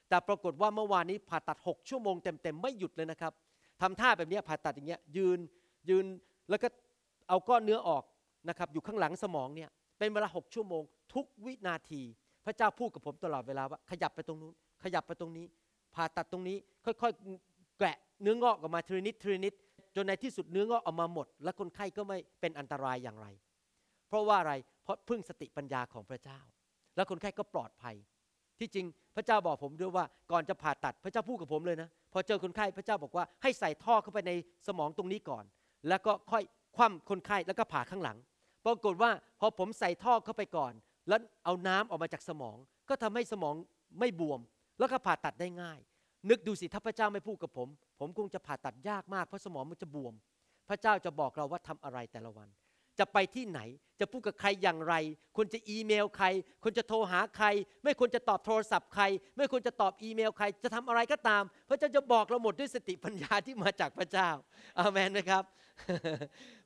[0.09, 3.33] แต่ปรากฏว่าเมื่อวานนี้ผ่าตัด 6 ชั่วโมงเต็มๆไม่หยุดเลยนะครับ
[3.81, 5.39] ทำท่าแบบนี้ผ่าตัดอย่างเงี้ยยืน
[5.89, 6.05] ยืน
[6.49, 6.67] แล้วก็
[7.29, 8.03] เอาก้อนเนื้อออก
[8.49, 10.83] นะครับอยู่ข้างหลังสมองเนี่ยเป็นเวลาหกชั่วโมง
[11.13, 12.01] ทุกวินาที
[12.45, 15.45] พระเจ้าพูดกับผมตลอดเวลาว่าขยับไปตรงนู้น ขยับไปตรงนี้
[15.95, 19.53] ผ่าตัดตรงนี้ค่อยๆแกะเนื้องอกออกมาทีนิดทีนิด
[19.95, 23.27] จนในที่สุดเนื้องอกออกมาหมด และคนไข้ก็ไม่เป็นอันตรายอย่างไร
[24.07, 26.39] เพราะว่าอะไรเพราะพึ่งสติปัญญาของพระเจ้า
[26.95, 27.95] แล้วคนไข้ก็ปลอดภัย
[28.59, 34.31] ที่จริงพระเจ้าบอกผมด้วยว่าก่อนจะผ่าตัดพระเจ้าพูดกับผมเลยนะพอเจอคนไข้พระเจ้าบอกว่าให้ใส่ท่อเข้าไปใน
[34.67, 35.43] สมองตรงนี้ก่อน
[35.89, 36.43] แล้วก็ค่อย
[36.75, 38.17] คว่ำคนไข้แล้วก็ผ่าข้างหลัง
[38.67, 40.73] ปรากฏว่าพอผมใส่ท่อเข้าไปก่อน
[41.07, 42.57] แล้วเอาน้ำออกมาจากสมอง
[42.89, 43.55] ก็ทำให้สมอง
[43.99, 44.39] ไม่บวม
[44.79, 45.79] แล้วก็ผ่าตัดได้ง่าย
[46.29, 47.67] นึกดูสิถ้าพระเจ้าไม่พูดกับผม
[47.99, 50.13] ผมคงจะผ่าตัดยากมากเพราะสมองมันจะบวม
[50.69, 52.49] พระเจ้าจะบอกเราว่าทำอะไรแต่ละวัน
[52.99, 53.59] จะไปที่ไหน
[53.99, 54.93] จะพูดกับใครอย่างไร
[55.35, 56.27] ควรจะอีเมลใคร
[56.63, 57.47] ควรจะโทรหาใคร
[57.83, 59.03] ไม่ควรจะตอบโทรศัพท์ใคร
[59.37, 64.29] ไม่ควรจะตอบอีเมลใคร จะทำอะไรก็ตาม พระเจ้าจะบอกเราหมดด้วยสติปัญญาที่มาจากพระเจ้า
[64.79, 65.43] อาเมนไหมครับ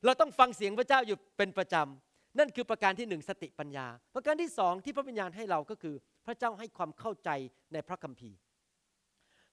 [0.05, 7.29] เราต้องฟังเสียงพระเจ้าอยู่เป็นประจำ นั่นคือประการที่หนึ่งสติปัญญา ประการที่สองที่พระวิญญาณให้เราก็คือ พระเจ้าให้ความเข้าใจ
[7.73, 8.37] ในพระคัมภีร์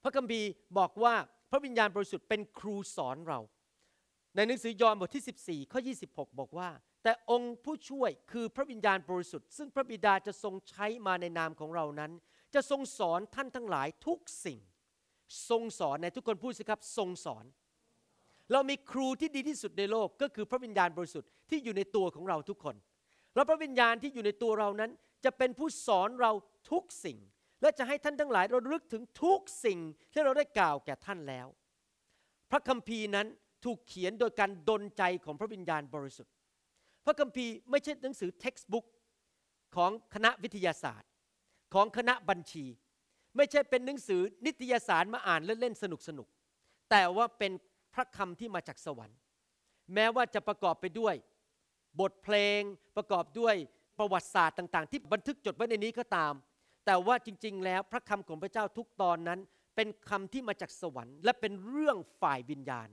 [0.03, 1.15] พระคัมภีร์บอกว่า
[1.51, 3.41] พระวิญญาณบริสุทธิ์เป็นครูสอนเรา
[4.39, 6.71] ในหนังสือยอห์นบทที่ 14 ข้อ 26 บอกว่า
[7.03, 12.13] แต่องค์ผู้ช่วยคือพระวิญญาณบริสุทธิ์ ซึ่งพระบิดาจะทรงใช้มาในนามของเรานั้น
[12.55, 14.59] จะทรงสอนท่านทั้งหลายทุกสิ่ง
[15.49, 17.45] ทรงสอนในทุกคนพูดสิครับ ทรงสอน
[18.53, 22.77] เรามีครูที่ดีที่สุดในโลกก็คือพระวิญญาณบริสุทธิ์ที่อยู่ในตัวของเราทุกคน
[23.35, 24.91] แล้วพระวิญญาณที่อยู่ในตัวเรานั้น
[25.25, 26.33] จะเป็นผู้สอนเรา
[26.71, 27.19] ทุกสิ่ง
[27.63, 29.79] และจะให้ท่านทั้งหลายเราลึกถึงทุกสิ่ง
[30.13, 31.47] ที่เราได้กล่าวแก่ท่านแล้ว
[32.51, 33.29] พระคัมภีร์นั้น
[33.65, 36.33] ถูกเขียนโดยการดลใจของพระวิญญาณบริสุทธิ์
[37.05, 38.87] พระคัมภีร์ไม่ใช่หนังสือเท็กซ์บุ๊ก
[39.77, 41.11] ของคณะวิทยาศาสตร์
[41.75, 42.67] ของคณะบัญชี
[43.37, 45.85] ไม่ใช่เป็นหนังสือนิตยสารมาอ่านเล่นๆส
[46.19, 47.53] นุกๆแต่ว่าเป็น
[47.95, 49.19] พระคำที่มาจากสวรรค์
[49.95, 51.15] แม้ว่าจะประกอบไปด้วย
[52.01, 52.61] บทเพลง
[52.97, 53.55] ประกอบด้วย
[53.99, 56.33] ประวัติศาสตร์ต่าง ๆ ที่บันทึกจดไว้ในนี้ก็ตาม
[56.87, 59.41] แต่ว่าจริง ๆ แล้วพระคำของพระเจ้าทุกตอนนั้น
[59.77, 62.89] เป็นคำที่มาจากสวรรค์ และเป็นเรื่องฝ่ายวิญญาณ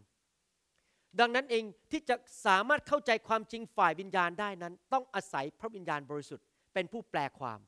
[1.19, 7.60] ดังนั้นเองที่จะสามารถเข้าใจความจริงฝ่ายวิญญาณได้นั้น ต้องอาศัยพระวิญญาณบริสุทธิ์เป็นผู้แปลความ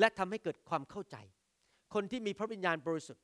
[0.00, 1.16] และทำให้เกิดความเข้าใจ
[1.94, 3.22] คนที่มีพระวิญญาณบริสุทธิ์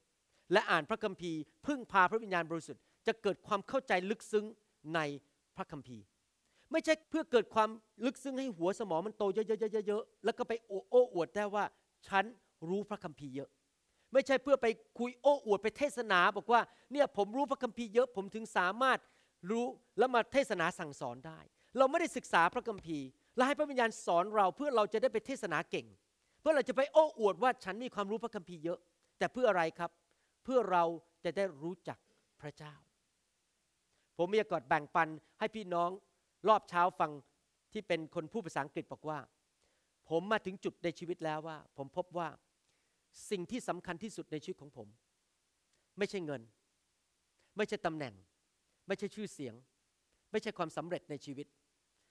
[0.52, 4.46] และอ่านพระคัมภีร์ พึ่งพาพระวิญญาณบริสุทธิ์ จะเกิดความเข้าใจลึกซึ้ง
[4.94, 5.00] ใน
[5.56, 6.04] พระคัมภีร์
[6.72, 7.70] ไม่ใช่เพื่อเกิดความ
[8.06, 10.52] ลึกซึ้งให้หัวสมองมันโตเยอะๆๆแล้วก็ไป
[10.90, 11.64] โอ้อวดได้ว่า
[12.08, 12.24] ฉัน
[12.68, 13.48] รู้พระคัมภีร์เยอะ
[14.12, 14.66] ไม่ใช่เพื่อไป
[14.98, 16.60] คุยโอ้อวดไปเทศนาบอกว่า
[16.92, 18.98] เนี่ยผมรู้พระคัมภีร์เยอะผมถึงสามารถ
[19.50, 19.66] รู้
[19.98, 21.38] แล้วมาเทศนาสั่งสอนได้
[21.78, 25.86] เราไม่ได้ศึกษาพระคัมภีร์ และให้พระวิญญาณสอนเราเพื่อเราจะได้ไปเทศนาเก่ง
[26.40, 28.78] เพื่อเราจะไปโอ้อวดว่าฉันมีความรู้พระคัมภีร์เยอะ
[29.18, 29.90] แต่เพื่ออะไรครับ
[30.44, 30.84] เพื่อเรา
[31.24, 31.98] จะได้รู้จัก
[32.40, 32.74] พระเจ้า
[34.18, 35.90] ผมมีโอกาสแบ่งปันให้พี่น้อง
[36.48, 37.10] รอบเช้าฟัง
[37.72, 39.18] ที่เป็นคนผู้ภาษาอังกฤษบอกว่า
[40.10, 42.28] ผมมาถึงจุดในชีวิตแล้วว่า ผมพบว่า
[43.30, 44.88] สิ่งที่สำคัญที่สุดในชีวิตของผม
[45.98, 46.42] ไม่ใช่เงิน
[47.56, 48.14] ไม่ใช่ตำแหน่ง
[48.88, 49.54] ไม่ใช่ชื่อเสียง
[50.32, 51.46] ไม่ใช่ความสำเร็จในชีวิต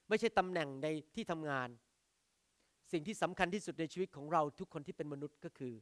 [0.08, 1.68] ไม่ใช่ตำแหน่งในที่ทำงาน
[2.92, 5.74] สิ่งที่สำคัญที่สุดในชีวิตของเราทุกคนที่เป็นมนุษย์ก็คือ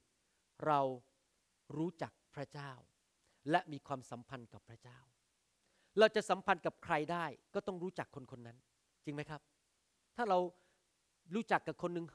[0.67, 0.81] เรา
[1.77, 2.73] รู้จักพระเจ้า
[3.51, 4.99] และมีความสัมพันธ์กับพระเจ้า
[5.99, 7.25] เราจะสัมพันธ์กับใครได้
[7.55, 8.59] ก็ต้องรู้จักคนคนนั้น
[9.05, 9.41] จริงไหมครับ
[10.17, 10.39] ถ้าเรา
[11.35, 12.07] รู้จักกับคนหนึ่ง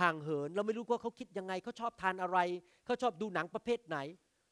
[0.00, 2.38] ห่างเหิน เราไม่รู้ว่าเขาคิดยังไงเขาชอบทานอะไร
[2.84, 3.98] เขาชอบดูหนังประเภทไหน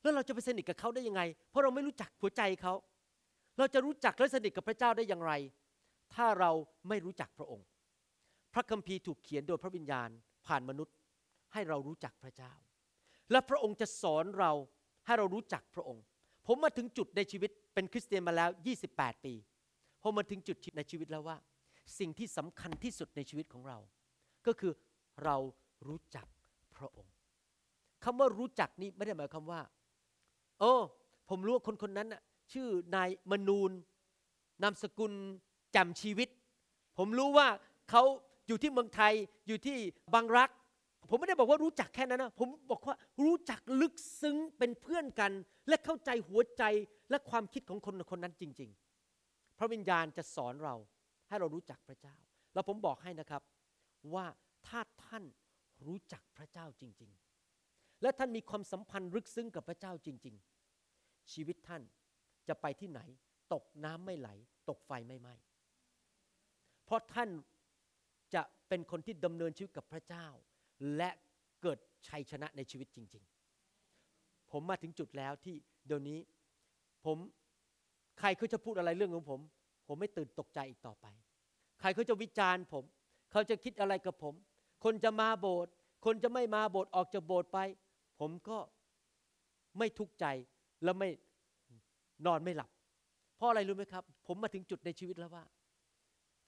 [0.02, 2.74] แล้วเราจะไปสนิทกับเขาได้ยังไง เพราะเราไม่รู้จักหัวใจเขา
[3.60, 5.32] เราจะรู้จักและสนิทกับพระเจ้าได้อย่างไร
[6.14, 6.50] ถ้าเรา
[6.88, 7.66] ไม่รู้จักพระองค์
[8.54, 10.08] พระคัมภีร์ถูกเขียนโดยพระวิญญาณ
[10.46, 10.94] ผ่านมนุษย์
[11.52, 12.52] ให้เรารู้จักพระเจ้า
[13.30, 14.52] และพระองค์จะสอนเรา
[15.06, 16.02] ให้เรารู้จักพระองค์
[16.46, 18.50] ผมมาถึงจุดในชีวิตเป็นคริสเตียนมาแล้ว
[18.88, 19.34] 28 ปี
[20.02, 21.36] ผมมาถึงจุดในชีวิตแล้วว่า
[21.98, 23.78] สิ่งที่สำคัญที่สุดในชีวิตของเรา
[24.46, 24.72] ก็คือ
[25.24, 25.36] เรา
[25.88, 26.26] รู้จัก
[26.76, 27.12] พระองค์
[28.04, 29.60] คำว่ารู้จักนี้ไม่ได้หมายความว่า
[30.60, 30.74] โอ้
[31.28, 33.72] ผมรู้ว่าคนคนนั้นน่ะ ชื่อนายมนูน
[34.62, 35.12] นามสกุล
[35.76, 36.28] จำชีวิต
[36.98, 37.48] ผมรู้ว่า
[37.90, 38.02] เขา
[38.48, 39.12] อยู่ที่เมืองไทย
[39.48, 39.78] อยู่ที่
[40.14, 40.50] บางรัก
[41.08, 45.32] ผมไม่ได้บอกว่ารู้จักแค่นั้นนะผมบอกว่ารู้จักลึกซึ้งเป็นเพื่อนกัน
[45.68, 46.62] และเข้าใจหัวใจ
[47.10, 48.70] และความคิดของคนคนนั้นจริง
[49.14, 50.74] ๆ พระวิญญาณจะสอนเรา
[51.28, 52.14] ให้เรารู้จักพระเจ้า
[52.54, 53.42] แล้วผมบอกให้นะครับ
[54.14, 54.26] ว่า
[54.66, 55.24] ถ้าท่าน
[55.86, 57.10] รู้จักพระเจ้าจริง
[57.56, 60.34] ๆ และท่านมีความสัมพันธ์ลึกซึ้งกับพระเจ้าจริง
[60.82, 61.82] ๆ ชีวิตท่าน
[62.50, 63.00] จะไปที่ไหน
[63.52, 64.28] ตกน้ำไม่ไหล
[64.70, 65.34] ตกไฟไม่ไหม้
[66.84, 67.30] เพราะท่าน
[68.34, 70.26] จะเป็นคนที่ดำเนินชีวิตกับพระเจ้า
[70.96, 71.10] และ
[71.62, 73.24] เกิดชัยชนะในชีวิตจริง
[73.86, 75.54] ๆ ผมมาถึงจุดแล้วที่
[75.86, 76.18] เดี๋ยวนี้
[77.04, 77.18] ผม
[78.18, 79.40] ใครเขาจะพูดอะไรเรื่องของผม
[79.86, 81.06] ผมไม่ตื่นตกใจอีกต่อไป
[81.80, 82.84] ใครเขาจะวิจารณ์ผม
[83.32, 84.34] เขาจะคิดอะไรกับผม
[84.84, 85.72] คนจะมาโบสถ์
[86.04, 87.58] คนจะไม่มาโบสถ์ออกจากโบสถ์ไป
[88.20, 88.58] ผมก็
[89.78, 90.26] ไม่ทุกข์ใจ
[90.84, 91.08] และไม่
[92.26, 92.70] นอนไม่หลับ
[93.36, 95.44] เพราะอะไรรู้ไหมครับ ผมมาถึงจุดในชีวิตแล้วว่า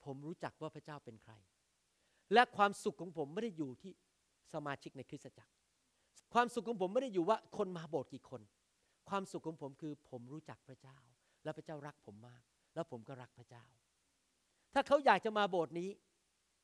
[0.05, 1.33] ผมรู้จักว่าพระเจ้าเป็นใคร
[2.33, 3.91] และความสุขของผมไม่ได้อยู่ที่
[4.53, 5.51] สมาชิกในคริสตจักร
[6.33, 8.41] ความสุขของผมไม่ได้อยู่ว่าคนมาโบสถ์กี่คน
[9.09, 10.97] ความสุขของผมคือผมรู้จักพระเจ้า
[11.43, 12.41] และพระเจ้ารักผมมาก
[12.73, 13.63] แล้วผมก็รักพระเจ้า
[14.73, 15.89] ถ้าเขาอยากจะมาโบสถ์นี้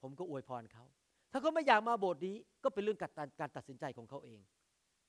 [0.01, 0.85] ผมก็อวยพรเขา
[1.31, 4.39] ถ้าเขาไม่อยากมาโบสถ์นี้ก็เป็นเรื่องการการตัดสินใจของเขาเอง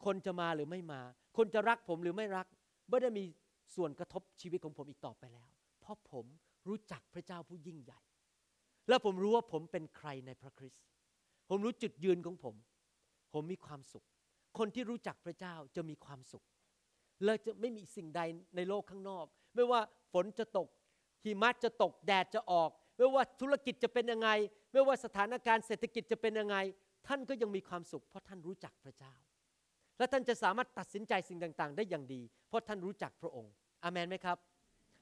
[0.05, 1.01] คนจะมาหรือไม่มา
[1.37, 2.47] คนจะรักผมหรือไม่รัก
[2.91, 3.25] ไม่ได้มี
[3.75, 6.27] ส่วนกระทบชีวิตของผมอีกต่อไปแล้ว เพราะผม
[6.69, 8.01] รู้จักพระเจ้าผู้ยิ่งใหญ่
[8.89, 10.83] และผมรู้ว่าผมเป็นใครในพระคริสต์
[11.49, 12.55] ผมรู้จุดยืนของผม
[13.33, 14.07] ผมมีความสุข
[14.59, 16.45] คนที่รู้จักพระเจ้าจะมีความสุข
[17.25, 18.21] และจะไม่มีสิ่งใด
[18.57, 19.81] ในโลกข้างนอก ไม่ว่า
[20.13, 20.69] ฝนจะตก
[21.25, 24.29] หิมะจะตกแดดจะออก ไม่ว่าธุรกิจจะเป็นยังไง
[24.73, 26.57] ไม่ว่าสถานการณ์เศรษฐกิจจะเป็นยังไง
[27.07, 29.15] ท่านก็ยังมีความสุข เพราะท่านรู้จักพระเจ้า
[30.01, 33.53] และท่านจะสามารถตัดสินใจสิ่งต่างๆ ได้อย่างดี เพราะท่านรู้จักพระองค์
[33.85, 34.37] อามนไหมครับ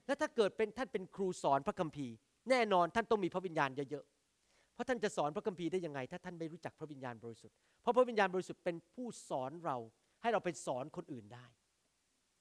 [0.07, 2.15] และถ้าเกิดเป็นท่านเป็นครูสอนพระคัมภีร์
[2.49, 9.77] แน่นอนท่านต้องมีพระวิญญาณเยอะๆเพราะท่านจะสอนพระคัมภีร์ได้ยังไง ถ้าท่านไม่รู้จักพระวิญญาณบริสุทธิ์เพราะพระวิญญาณบริสุทธิ์เป็นผู้สอนเรา
[10.21, 11.45] ให้เราไปสอนคนอื่นได้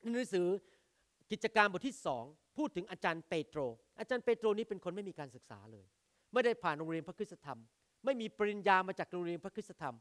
[0.01, 0.47] ในหนังสือ
[1.31, 2.25] กิจการบทที่สอง
[2.57, 3.61] พูดถึงอาจารย์เปโตร
[3.99, 5.87] อาจารย์เปโตรนี้เป็นคนไม่มีการศึกษาเลย
[6.33, 7.59] ไม่ได้ผ่านโรงเรียนพระคุณธรรม
[8.05, 9.95] ไม่มีปริญญามาจากโรงเรียนพระคุณธรรม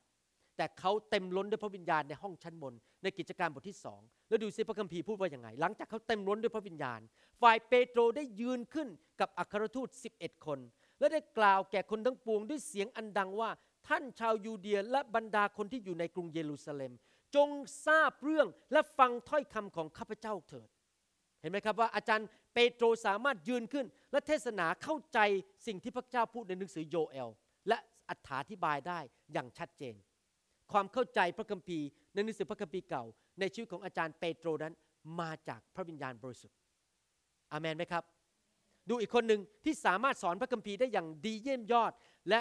[0.58, 7.00] แต่เขาเต็มล้นด้วยพระวิญญาณในห้องชั้นบน ในกิจการบทที่สองแล้วดูซิพระคัมภีร์พูดว่าอย่างไง หลังจากเขาเต็มล้นด้วยพระวิญญาณ
[7.42, 8.88] ฝ่ายเปโตรได้ยืนขึ้น
[9.20, 10.60] กับอัครทูต 11 คน
[11.00, 13.50] และได้กล่าวแก่คนทั้งปวงด้วยเสียงอันดังว่า
[13.88, 16.92] ท่านชาวยูเดียและบรรดาคนที่อยู่ในกรุงเยรูซาเล็ม
[17.36, 17.50] จง
[17.86, 20.70] ทราบเรื่องและฟังถ้อยคำของข้าพเจ้าเถิด
[21.42, 25.20] เห็นไหมครับว่าอาจารย์เปโตรสามารถยืนขึ้น และเทศนาเข้าใจ
[25.68, 27.30] สิ่งที่พระเจ้าพูดในหนังสือโยเอล
[27.68, 27.78] และ
[28.10, 28.12] อ
[28.52, 29.00] ธิบายได้
[29.34, 29.96] อย่างชัดเจน
[30.72, 33.04] ความเข้าใจพระคัมภีร์ในหนังสือพระคัมภีร์เก่า
[33.40, 34.74] ในชีวิตของอาจารย์เปโตรนั้น
[35.20, 36.58] มาจากพระวิญญาณบริสุทธิ์
[37.52, 38.04] อามนไหมครับ
[38.90, 41.92] ดูอีกคนหนึ่งที่สามารถสอนพระคัมภีร์ได้อย่างดีเยี่ยมยอด
[42.30, 42.40] และ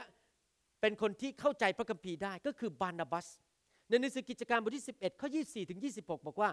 [0.80, 3.26] เป็นคนที่เข้าใจพระคัมภีร์ได้ก็คือบานาบัส
[3.88, 6.50] ในหนังสือกิจการบทที่ 11ข้อ24ถึง26 บอกว่า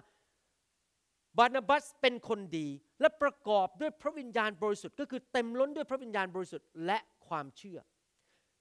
[1.37, 2.67] บานาบัสเป็นคนดี
[3.01, 7.79] และประกอบด้วยพระวิญญาณบริสุทธิ์ ก็คือเต็มล้นด้วยพระวิญญาณบริสุทธิ์และความเชื่อ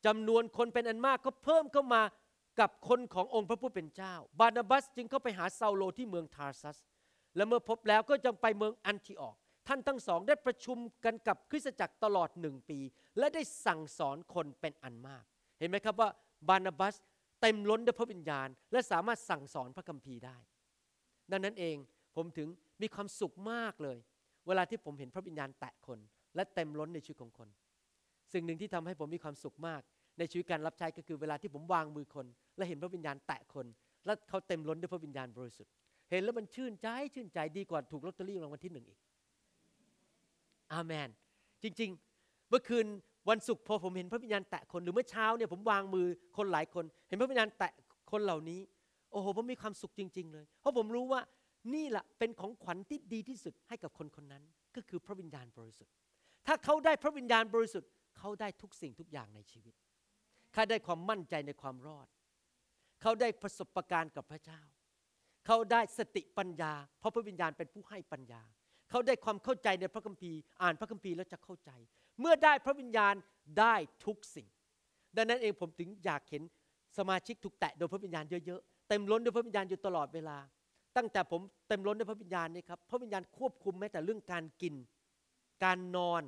[0.07, 2.03] จำนวนคนเป็นอันมากก็เพิ่มเข้ามา
[2.61, 6.79] กับคนขององค์พระผู้เป็นเจ้า บานาบัสจึงเข้าไปหาเซาโลที่เมืองทาร์ซัส
[7.37, 9.37] และเมื่อพบแล้วก็จะไปเมืองอันทิออก
[9.69, 12.79] ท่านทั้งสองได้ประชุมกันกับคริสตจักรตลอดหนึ่งปี
[13.19, 15.25] และได้สั่งสอนคนเป็นอันมาก
[15.59, 16.09] เห็นไหมครับว่า
[16.49, 16.95] บานาบัส
[17.41, 20.39] เต็มล้นด้วยพระวิญญาณ และสามารถสั่งสอนพระคัมภีร์ได้
[21.31, 21.77] ดังนั้นเอง
[22.17, 22.49] ผมถึง
[22.83, 23.99] มีความสุขมากเลย
[24.47, 25.99] เวลาที่ผมเห็นพระวิญญาณแตะคน
[26.35, 27.49] และเต็มล้นในชีวิตของคน
[28.33, 29.83] สิ่งหนึ่งที่ทำให้ผมมีความสุขมาก
[30.19, 33.67] ในชีวิตการรับใช้ก็คือเวลาที่ผมวางมือคน และเห็นพระวิญญาณแตะคน
[34.05, 35.73] และเขาเต็มล้นด้วยพระวิญญาณบริสุทธิ์
[36.11, 39.01] เห็นแล้วมันชื่นใจชื่นใจดีกว่าถูกลอตเตอรี่รางวัลที่หนึ่งอีก
[40.73, 41.09] อาเมน
[41.63, 42.87] จริง ๆ เมื่อคืน
[43.31, 47.73] วันศุกร์พอผมเห็นพระวิญญาณแตะคนหรือเมื่อเช้าเนี่ยผมวางมือคนหลายคน เห็นพระวิญญาณแตะ
[48.13, 48.61] คนเหล่านี้
[49.13, 51.21] โอ้โหผมมีความสุขจริง ๆ เลย เพราะผมรู้ว่า
[51.75, 54.43] นี่แหละเป็นของขวัญที่ดีที่สุดให้กับคนคนนั้น
[54.77, 55.93] ก็คือพระวิญญาณบริสุทธิ์
[56.47, 59.75] ถ้าเขาได้พระวิญญาณบริสุทธิ์เขาได้ทุกสิ่งทุกอย่างในชีวิต
[60.55, 62.07] เขาได้ความมั่นใจในความรอด
[63.03, 64.61] เขาได้ประสบะการณ์กับพระเจ้า
[65.47, 68.43] เขาได้สติปัญญา เพราะพระวิญญาณเป็นผู้ให้ปัญญา
[68.91, 71.71] เขาได้ความเข้าใจในพระคัมภีร์ อ่านพระคัมภีร์แล้วจะเข้าใจ
[72.21, 73.15] เมื่อได้พระวิญญาณ
[73.59, 74.49] ได้ทุกสิ่ง
[75.17, 76.43] ดังนั้นเองผมถึงอยากเห็น
[76.99, 80.39] สมาชิกถูกแตะโดยพระวิญญาณเยอะๆ เต็มล้นด้วยพระวิญญาณอยู่ตลอดเวลา
[80.97, 84.75] ตั้งแต่ผมเต็มล้นด้วยพระวิญญาณนี่ครับ พระวิญญาณควบคุมแม้แต่เรื่องการกิน
[85.65, 86.23] การนอน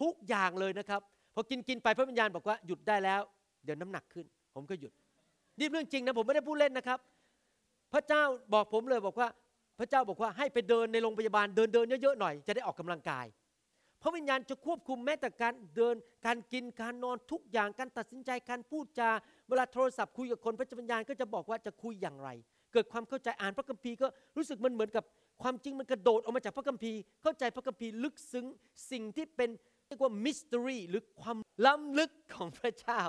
[0.00, 1.00] ทุกอย่างเลยนะครับ
[1.34, 3.20] พอกินกินไปพระวิญญาณบอกว่าหยุดได้แล้ว
[3.68, 4.92] ดี๋ยวน้ำหนักขึ้น ผมก็หยุด
[5.58, 6.98] นี่เรื่องจริงนะผมไม่ได้พูดเล่นนะครับ
[7.92, 8.22] พระเจ้า
[8.54, 9.28] บอกผมเลยบอกว่า
[9.78, 13.26] พระเจ้าบอกว่าให้ไปเดินในโรงพยาบาลเดินเดินเยอะๆหน่อยจะได้ออกกำลังกาย
[14.02, 15.94] พระวิญญาณจะควบคุมแม้แต่การเดิน
[16.26, 19.10] การกิน การนอนทุกอย่าง การตัดสินใจ การพูดจา
[19.48, 22.28] เวลาโทรศัพท์คุยกับคนพระวิญญาณก็จะบอกว่าจะคุยอย่างไร
[22.72, 25.04] เกิดความเข้าใจอ่านพระคัมภีร์ก็รู้สึกมันเหมือนกับ
[25.42, 28.46] ความจริงมันกระโดดออกมาจากพระคัมภีร์ เข้าใจพระคัมภีร์ลึกซึ้ง
[28.90, 29.50] สิ่งที่เป็น
[29.88, 33.00] เรียกว่ามิส t ต r y หรือความล้ำลึกของพระเจ้า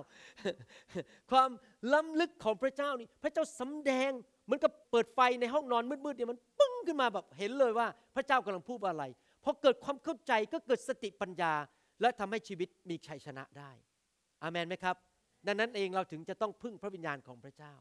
[1.32, 1.50] ความ
[1.94, 4.12] ล้ำลึกของพระเจ้านี่พระเจ้าสำแดง
[4.46, 9.04] เหมือนกับเปิดไฟในห้องนอนมืดๆเนี่ยมันปึ้งขึ้นมาแบบเห็นเลยว่าพระเจ้ากำลังพูดอะไร
[9.44, 11.54] พอเกิดความเข้าใจก็เกิดสติปัญญา
[12.02, 13.72] และทำให้ชีวิตมีชัยชนะได้
[14.42, 14.96] อามันไหมครับ
[15.48, 17.74] ดังนั้นเองเราถึงจะต้องพึ่งพระวิญญาณของพระเจ้า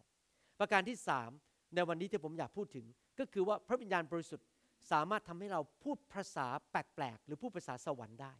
[0.60, 1.30] ประการที่สาม
[1.74, 2.86] ในวันนี้ที่ผมอยากพูดถึง
[3.18, 4.46] ก็คือว่าพระวิญญาณบริสุทธิ์
[4.90, 8.34] สามารถทำให้เราพูดภาษาแปลกๆหรือพูดภาษาสวรรค์ได้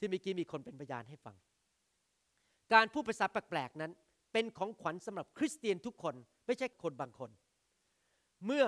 [0.00, 1.36] ที่เมื่อกี้มีคนเป็นพยานให้ฟัง
[2.72, 3.92] การพูดภาษาแปลกๆนั้น
[4.32, 6.14] เป็นของขวัญสำหรับคริสเตียนทุกคน
[6.46, 7.30] ไม่ใช่คนบางคน
[8.46, 8.64] เมื่อ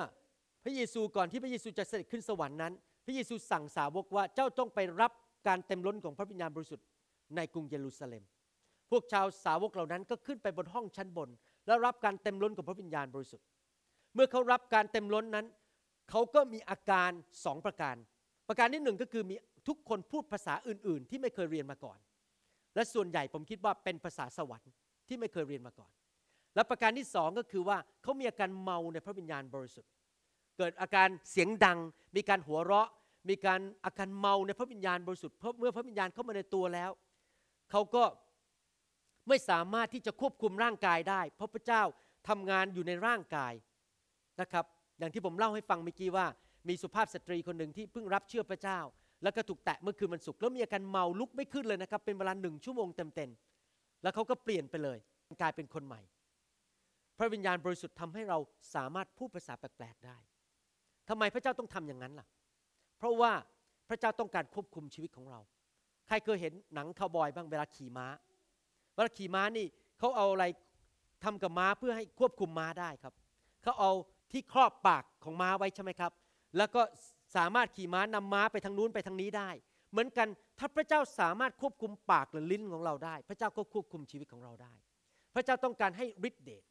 [0.64, 2.72] พระเยซูก่อนที่พระเยซูจะเสด็จขึ้นสวรรค์นั้น
[3.06, 5.12] พระเยซูสั่งสาวกว่าเจ้าต้องไปรับ
[5.48, 6.86] การเต็มล้นของพระวิญญาณบริสุทธิ์
[7.36, 8.22] ในกรุงเยรูซาเล็ม
[8.90, 11.30] พวกชาวสาวกเหล่านั้นก็ขึ้นไปบนห้องชั้นบน
[11.66, 13.46] แล้วรับการเต็มล้นของพระวิญญาณบริสุทธิ์
[14.14, 15.46] เมื่อเขารับการเต็มล้นนั้น
[16.10, 17.10] เขาก็มีอาการ
[17.44, 17.96] สองประการ
[18.48, 19.36] ประการที่หนึ่งก็คือมี
[19.68, 21.98] ทุกคนพูดภาษาอื่น ๆ ที่ไม่เคยเรียนมาก่อน
[22.74, 24.72] และส่วนใหญ่ผมคิดว่าเป็นภาษาสวรรค์
[25.08, 25.92] ที่ไม่เคยเรียนมาก่อน
[26.54, 29.90] และประการที่สองก็คือว่าเขามีอาการเมาในพระวิญญาณบริสุทธิ์
[30.58, 31.78] เกิดอาการเสียงดัง
[32.16, 32.88] มีการหัวเราะ
[33.28, 36.90] มีการอาการเมาในพระวิญญาณบริสุทธิ์เพราะเมื่อพระวิญญาณเข้ามาในตัวแล้ว
[37.70, 38.04] เขาก็
[39.28, 41.82] ไม่สามารถที่จะควบคุมร่างกายได้ เพราะพระเจ้า
[42.28, 43.52] ทำงานอยู่ในร่างกาย
[44.40, 44.64] นะครับ
[44.98, 46.26] อย่างที่ผมเล่าให้ฟังเมื่อกี้ว่า
[46.68, 48.80] มีสุภาพสตรีคนหนึ่งที่เพิ่งรับเชื่อพระเจ้า
[49.22, 54.98] แล้วก็ถูกแตะเมื่อคืนวันศุกร์แล้วมีอาการเมาลุกไม่ขึ้นเลยนะครับ เป็นเวลาหนึ่งชั่วโมงเต็มๆแล้วเขาก็เปลี่ยนไปเลย
[55.40, 56.00] กลายเป็นคนใหม่
[57.18, 58.38] พระวิญญาณบริสุทธิ์ทำให้เรา
[58.74, 60.18] สามารถพูดภาษาแปลกๆได้
[61.08, 62.26] ทำไมพระเจ้าต้องทำอย่างนั้นล่ะ
[62.98, 63.32] เพราะว่า
[63.88, 65.40] พระเจ้าต้องการควบคุมชีวิตของเรา
[66.06, 68.06] ใครเคยเห็นหนังคาวบอยบ้างเวลาขี่ม้า
[68.94, 69.66] เวลาขี่ม้านี่
[69.98, 70.44] เขาเอาอะไร
[71.24, 73.14] ทำกับม้าเพื่อให้ควบคุมม้าได้ครับ
[73.62, 73.92] เขาเอา
[74.32, 76.12] ที่ครอบปากของม้าไว้ใช่ไหมครับ
[76.56, 76.82] แล้วก็
[77.36, 79.50] สามารถขี่ม้านำม้าไปทางนู้นไปทางนี้ได้
[79.90, 84.74] เหมือนกันถ้าพระเจ้าสามารถควบคุมปากหรือลิ้นของเราได้ พระเจ้าก็ควบคุมชีวิตของเราได้
[85.34, 86.64] พระเจ้าต้องการให้ฤทธิเดช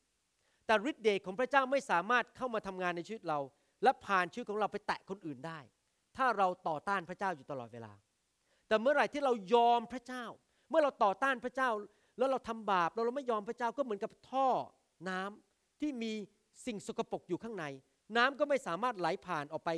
[0.66, 3.40] แต่ฤทธิเดชของพระเจ้าไม่สามารถเข้ามาทำงานในชีวิตเรา
[3.84, 5.60] และผ่านชีวิตของเราไปแตะคนอื่นได้
[6.18, 7.94] ถ้าเราต่อต้านพระเจ้าอยู่ตลอดเวลา
[8.68, 10.26] แต่เมื่อไหร่ที่เรายอมพระเจ้า
[10.70, 11.70] เมื่อเราต่อต้านพระเจ้า
[12.18, 14.48] แล้วเราทำบาปเราเราไม่ยอมพระเจ้าก็เหมือนกับท่อ
[15.10, 16.14] น้ำที่มี
[16.66, 17.66] สิ่งสกปรกอยู่ข้างใน
[18.18, 19.70] น้ำก็ไม่สามารถไหลผ่านออกไป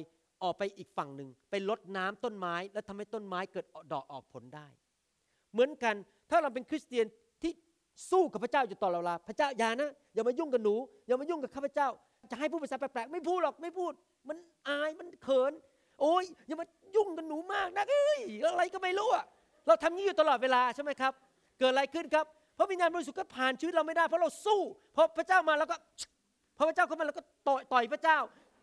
[0.44, 4.68] ออกไปอีกฝั่งหนึ่งไปลดน้ำต้นไม้ และทำให้ต้นไม้เกิดดอกออกผลได้
[5.54, 5.96] เหมือนกัน
[6.30, 7.06] ถ้าเราเป็นคริสเตียน
[7.42, 7.52] ที่
[8.12, 10.76] สู้กับพระเจ้าอยู่ตลอดเวลาพระเจ้าอย่านะอย่ามายุ่งกับหนู
[11.08, 11.88] อย่ามายุ่งกับข้าพเจ้า
[12.32, 13.92] จะให้พูดภาษาแปลกๆไม่พูดหรอกไม่พูด
[14.30, 14.38] มัน
[14.70, 15.54] อายมันเขิน
[16.02, 19.26] โอ้ยอย่ามายุ่งกับหนูมากนะเอ้ยอะไรก็ไม่รู้อะ
[19.68, 21.14] เราทำนี้อยู่ตลอดเวลาใช่ไหมครับ
[21.60, 22.26] เกิดอะไรขึ้นครับ
[22.58, 24.62] พระวิญญาณบริสุทธิ์ก็ผ่านชีวิตเราไม่ได้เพราะเราสู้
[24.96, 25.76] พอพระเจ้ามาแล้วก็
[26.58, 28.18] พอพระเจ้าเข้ามาแล้วก็ต่อยต่อยพระเจ้า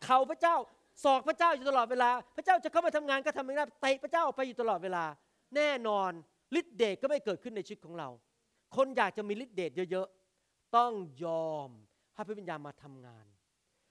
[0.04, 0.56] เข่าพระเจ้า
[1.04, 5.04] ศอกพระเจ้าอยู่ตลอดเวลา พระเจ้าจะเข้ามาทำงานก็ทำไม่ได้เตะพระเจ้าออกไปอยู่ตลอดเวลา
[5.56, 6.10] แน่นอน
[6.58, 8.08] ฤทธิเดชก็ไม่เกิดขึ้นในชีวิตของเรา
[8.76, 10.92] คนอยากจะมีฤทธิเดชเยอะๆ ต้อง
[11.24, 11.68] ยอม
[12.14, 13.26] ให้พระวิญญาณมาทำงาน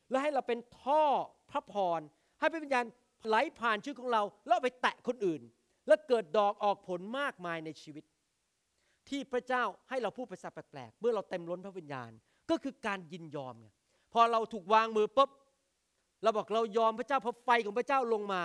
[0.09, 1.03] และให้เราเป็นท่อ
[1.51, 1.99] พระพร
[2.39, 2.85] ให้พระวิญญาณ
[3.27, 5.41] ไหลผ่านชีวิตของเราแล้วไปแตะคนอื่น
[5.87, 8.03] แล้วเกิดดอกออกผลมากมายในชีวิต
[9.09, 12.11] ที่พระเจ้าให้เราพูดภาษาแปลกๆเมื่อเราเต็มล้นพระวิญญาณ
[12.49, 13.67] ก็คือการยินยอมไง
[14.13, 15.29] พอเราถูกวางมือปุ๊บ
[16.23, 18.41] เราบอกเรายอมพระเจ้าพอไฟของพระเจ้าลงมา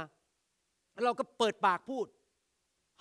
[1.05, 2.07] เราก็เปิดปากพูด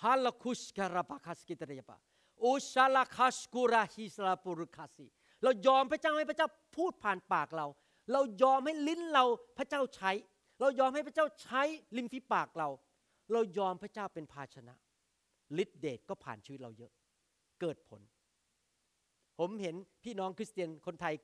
[0.02, 1.98] ฮาลคุชการาบาคาสกิตเรียปะ
[2.40, 5.06] โอชาลาคาสกูราฮิสลาปุรุคาสี
[5.42, 7.66] เรายอมพระเจ้าให้พระเจ้าพูดผ่านปากเรา
[8.12, 9.24] เรายอมให้ลิ้นเรา
[9.58, 10.10] พระเจ้าใช้
[10.60, 11.62] เรายอมให้พระเจ้าใช้
[11.96, 12.68] ริมฝีปากเรา
[13.32, 14.74] เรายอมพระเจ้าเป็นภาชนะ
[15.62, 16.92] ฤทธิเดชก็ผ่านชีวิตเราเยอะ
[17.60, 18.00] เกิดผล
[19.38, 21.14] ผมเห็นพี่น้องคริสเตียนคนไทย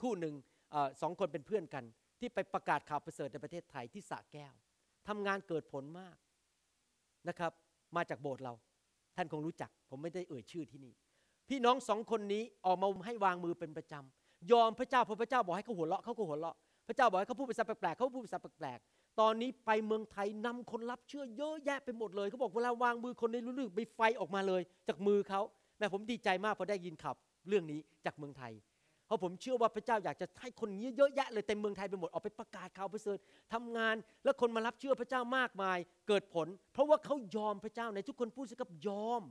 [0.00, 0.34] คู่หนึ่ง
[0.74, 1.84] อสองคนเป็นเพื่อนกัน
[2.22, 4.54] ที่ไปประกาศข่าวประเสริฐในประเทศไทยที่สระแก้ว
[5.08, 6.16] ทำงานเกิดผลมาก
[7.28, 7.52] นะครับ
[7.96, 8.54] มาจากโบสถ์เรา
[9.16, 10.94] ท่านคงรู้จัก ผมไม่ได้เอ่ยชื่อที่นี่
[11.48, 16.56] พี่น้องสองคนนี้ออกมาให้วางมือเป็นประจำยอมพระเจ้าพอพระเจ้าบอกให้เขาหัวเราะเขาก็หัวเราะ
[16.88, 25.40] พระเจ้าบอกให้เขาพูดภาษาแปลกๆเขาพูดภาษาแปลกๆตอนนี้ไปเมืองไทยนำคนรับเชื่อเยอะแยะไปหมดเลยเขาบอกเวลาวางมือคนในรู้ลึกไปไฟออกมาเลย จากมือเขา
[25.78, 27.14] แม่ผมดีใจมากพอได้ยินข่าว
[27.48, 28.52] เรื่องนี้จากเมืองไทย
[29.12, 33.18] ราะผมเชื่อว่าพระเจ้าอยากจะให้คนเยอะแยะเลยเต็มเมืองไทยไปหมดออกไปประกาศข่าวประเสริฐ
[33.52, 33.94] ทำงาน
[34.24, 39.22] แล้วคนมารับเชื่อพระเจ้ามากมายเกิดผล เพราะว่าเขายอมพระเจ้าในทุกคนพูดสิครับยอม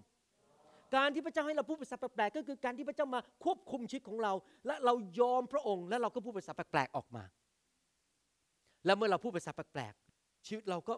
[0.95, 4.33] การที่พระเจ้าให้เราพูดภาษาแปลกๆก็คือการที่พระเจ้ามาควบคุมชีวิตของเรา
[4.65, 7.23] และเรายอมพระองค์ และเราก็พูดภาษาแปลกๆออกมา
[8.85, 10.93] แล้วเมื่อเราพูดภาษาแปลกๆชีวิตเราก็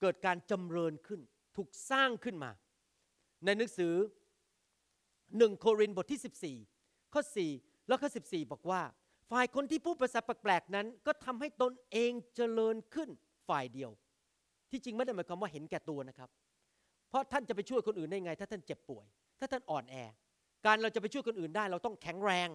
[0.00, 1.20] เกิดการจำเริญขึ้น
[1.56, 2.50] ถูกสร้างขึ้นมา
[3.44, 3.94] ในหนังสือ
[5.38, 7.22] หนึ่งโครินธ์บทที่ 14 ข้อ
[7.54, 8.82] 4 แล้วข้อ14 บอกว่า
[9.30, 13.08] ฝ่ายคนที่พูดภาษาแปลกๆนั้น ก็ทำให้ตนเองเจริญขึ้น
[13.48, 13.90] ฝ่ายเดียว
[14.70, 16.28] ที่จริงไม่ได้หมายความว่าเห็นแก่ตัวนะครับ
[17.08, 19.06] เพราะท่านจะไปช่วยคนอื่นได้ไง ถ้าท่านเจ็บป่วย
[19.38, 19.96] ถ้าท่านอ่อนแอ
[20.66, 22.48] การเราจะไปช่วยคนอื่นได้ เราต้องแข็งแรง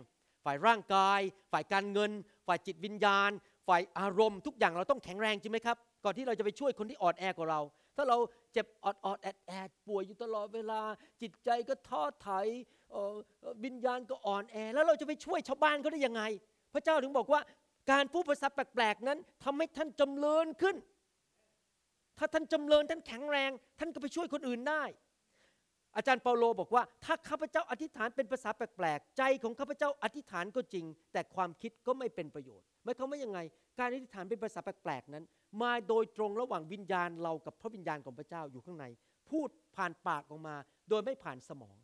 [0.46, 1.22] ฝ่ายร่างกาย
[1.52, 2.12] ฝ่ายการเงิน
[2.48, 3.32] ฝ่ายจิตวิญญาณ
[3.68, 7.62] ฝ่ายอารมณ์ ทุกอย่างเราต้องแข็งแรงจริงไหมครับ ก่อนที่เราจะไปช่วยคนที่อ่อนแอกว่าเรา
[7.96, 8.18] ถ้าเรา
[8.56, 10.82] เจ็บออดออดแอดแอดป่วยอยู่ตลอดเวลา
[11.22, 12.48] จิตใจก็ท้อถอย
[13.66, 16.22] วิญญาณก็อ่อนแอ แล้วเราจะไปช่วยชาวบ้านเขาได้ยังไง
[16.74, 17.42] พระเจ้าถึงบอกว่า
[17.92, 20.76] การพูดภาษาแปลกๆนั้นทำให้ท่านจำเริญขึ้น
[22.18, 24.84] ถ้าท่านจำเริญท่านแข็งแรง ท่านก็ไปช่วยคนอื่นได้
[25.96, 33.40] อาจารย์เปาโลบอกว่า ถ้าข้าพเจ้าอธิษฐานเป็นภาษาแปลกๆใจของข้าพเจ้าอธิษฐานก็จริง แต่ความคิดก็ไม่เป็นประโยชน์หมายความว่ายังไง
[33.80, 35.24] การอธิษฐานเป็นภาษาแปลกๆนั้น
[35.62, 38.86] มาโดยตรงระหว่างวิญญาณเรากับพระวิญญาณของพระเจ้าอยู่ข้างใน
[39.30, 40.56] พูดผ่านปากออกมา
[40.90, 41.76] โดยไม่ผ่านสมอง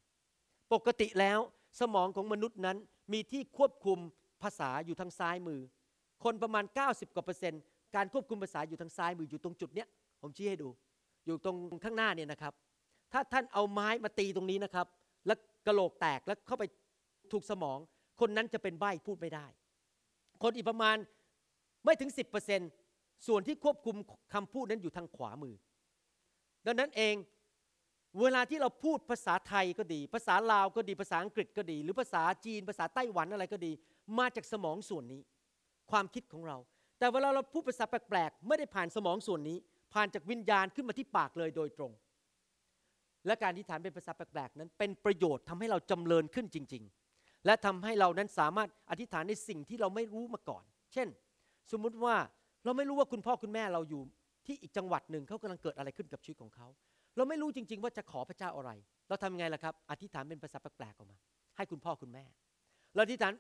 [0.73, 1.39] ปกติแล้ว
[1.81, 2.77] สมองของมนุษย์นั้น
[3.13, 3.99] มีที่ควบคุม
[4.43, 5.61] ภาษาอยู่ทางซ้ายมือ
[6.23, 7.61] คนประมาณ 90กว่าเปอร์เซ็นต์
[7.95, 9.87] การควบคุมภาษาอยู่ทางซ้ายมืออยู่ตรงจุดเนี้ย
[10.21, 10.69] ผมชี้ให้ดู
[11.25, 12.53] อยู่ตรงข้างหน้าเนี่ยนะครับ
[13.11, 14.87] ถ้าท่านเอาไม้มาตีตรงนี้นะครับ
[15.25, 16.63] แล้วกระโหลกแตกแล้วเข้าไป
[17.31, 17.77] ถูกสมอง
[18.19, 19.45] คนนั้นจะเป็นใบ้พูดไม่ได้
[20.43, 20.95] คนอีกประมาณ
[21.85, 22.11] ไม่ถึง
[22.51, 22.80] 10%
[23.27, 23.95] ส่วนที่ควบคุม
[24.33, 25.55] คำพูดนั้นอยู่ทางขวามือ
[26.65, 27.15] ดังนั้นเอง
[28.21, 33.71] เวลาที่เราพูดภาษาไทยก็ดี ภาษาลาวก็ดี ภาษาอังกฤษก็ดี หรือภาษาจีน ภาษาไต้หวันอะไรก็ดี
[34.17, 35.21] มาจากสมองส่วนนี้
[35.91, 36.57] ความคิดของเรา
[36.99, 39.57] แต่เวลาเราพูดภาษาแปลกๆ ไม่ได้ผ่านสมองส่วนนี้
[39.93, 41.91] ผ่านจากวิญญาณขึ้นมาที่ปากเลยโดยตรง
[43.25, 50.63] และการที่ฐานเป็นภาษาแปลกๆนั้น เป็นประโยชน์ทำให้เราจำเริญขึ้นจริง ๆ และทำให้เรานั้นสามารถอธิษฐานในสิ่งที่เราไม่รู้มาก่อน
[50.93, 51.07] เช่น
[51.71, 52.15] สมมุติว่า
[52.65, 54.01] เราไม่รู้ว่าคุณพ่อคุณแม่เราอยู่
[54.47, 56.67] ที่อีกจังหวัดหนึ่งเขากำลังเกิดอะไรขึ้นกับชีวิตของเขา
[57.17, 58.71] เราไม่รู้จริง ๆ ว่าจะขอพระเจ้าอะไร
[59.09, 61.17] เราทำไงล่ะครับ อธิษฐานเป็นภาษาแปลกๆออกมา
[61.57, 62.25] ให้คุณพ่อคุณแม่
[62.93, 63.31] เราอธิษฐาน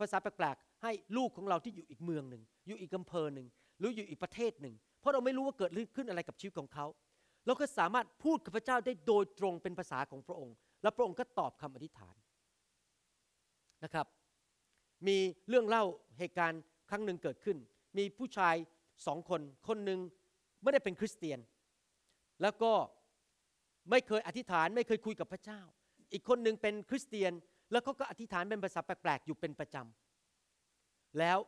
[0.00, 3.46] ภาษาแปลกๆให้ลูกของเราที่อยู่อีกเมืองหนึ่งอยู่อีกอำเภอหนึ่ง
[3.78, 6.86] หรืออยู่อีกประเทศหนึ่ง เพราะเราไม่รู้ว่าเกิดขึ้นอะไรกับชีวิตของเขา
[7.46, 12.16] เราก็สามารถพูดกับพระเจ้าได้โดยตรงเป็นภาษาของพระองค์ และพระองค์ก็ตอบคำอธิษฐาน
[13.84, 14.06] นะครับ
[15.06, 15.16] มี
[15.48, 15.84] เรื่องเล่า
[16.18, 17.56] เหตุการณ์ครั้งหนึ่งเกิดขึ้น
[17.98, 18.54] มีผู้ชาย
[19.06, 20.00] สองคน คนหนึ่ง
[20.62, 21.38] ไม่ได้เป็นคริสเตียน
[22.42, 22.72] แล้วก็
[23.90, 25.60] ไม่เคยอธิษฐานไม่เคยคุยกับพระเจ้า
[26.12, 27.32] อีกคนหนึ่งเป็นคริสเตียน
[27.72, 31.38] แล้วเขาก็อธิษฐานเป็นภาษาแปลกๆอยู่เป็นประจำแล้ว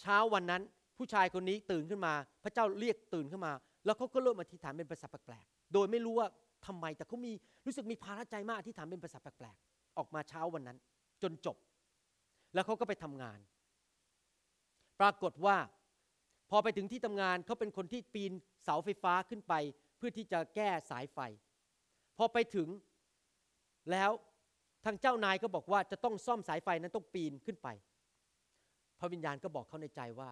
[0.00, 0.62] เช้าวันนั้น
[0.98, 2.14] ผู้ชายคนนี้ตื่นขึ้นมา
[2.44, 3.52] พระเจ้าเรียกตื่นขึ้นมา
[3.84, 6.28] แล้วเขาก็เริ่มอธิษฐานเป็นภาษาแปลกๆโดยไม่รู้ว่า
[6.66, 7.32] ทำไมแต่เขามี
[7.66, 10.78] รู้สึกมีภาระใจมากอธิษฐานเป็นภาษาแปลกๆออกมาเช้าวันนั้น
[11.22, 11.56] จนจบ
[12.54, 13.38] แล้วเขาก็ไปทำงาน
[15.00, 15.56] ปรากฏว่า
[16.50, 18.32] พอไปถึงที่ทำงานเขาเป็นคนที่ปีน
[18.64, 19.54] เสาไฟฟ้าขึ้นไป
[19.96, 21.18] เพื่อที่จะแก้สายไฟ
[22.16, 22.68] พอไปถึง
[23.90, 24.10] แล้ว
[24.84, 27.68] ทางเจ้านายก็บอกว่าจะต้องซ่อมสายไฟนั้นต้องปีนขึ้นไป
[28.98, 30.30] พระวิญญาณก็บอกเขาในใจว่า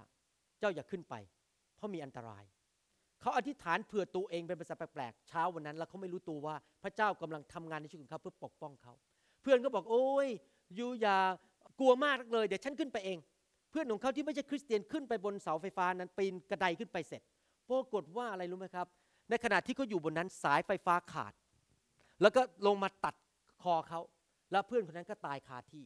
[0.59, 1.15] เจ้าอย่าขึ้นไป
[1.77, 2.45] เพราะมีอันตราย
[3.21, 8.93] เขาอธิษฐานเผื่อตัวเองเป็นภาษาแปลกๆเช้าวันนั้น แล้วเขาไม่รู้ตัวว่าพระเจ้ากำลังทำงานในชีวิตของเขาเพื่อปกป้องเขา
[9.43, 10.29] เพื่อนก็บอกโอ้ย
[10.79, 11.19] ยูอย่า
[11.79, 13.19] กลัวมากเลย เดี๋ยวฉันขึ้นไปเอง
[13.77, 17.23] พื่อนของเขาที่ไม่ใช่คริสเตียนขึ้นไปบนเสาไฟฟ้านั้นปีนกระไดขึ้นไปเสร็จ
[17.69, 18.87] ปรากฏว่าอะไรรู้ไหมครับ
[19.31, 21.33] ในขณะที่เขาอยู่บนนั้นสายไฟฟ้าขาด
[22.23, 23.15] แล้วก็ลงมาตัด
[23.63, 24.01] คอเขา
[24.53, 25.85] แล้วเพื่อนคนนั้นก็ตายคาที่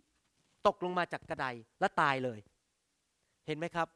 [0.66, 1.47] ตกลงมาจากกระได
[1.80, 2.41] และตายเลย
[3.47, 3.88] เห็นไหมครับ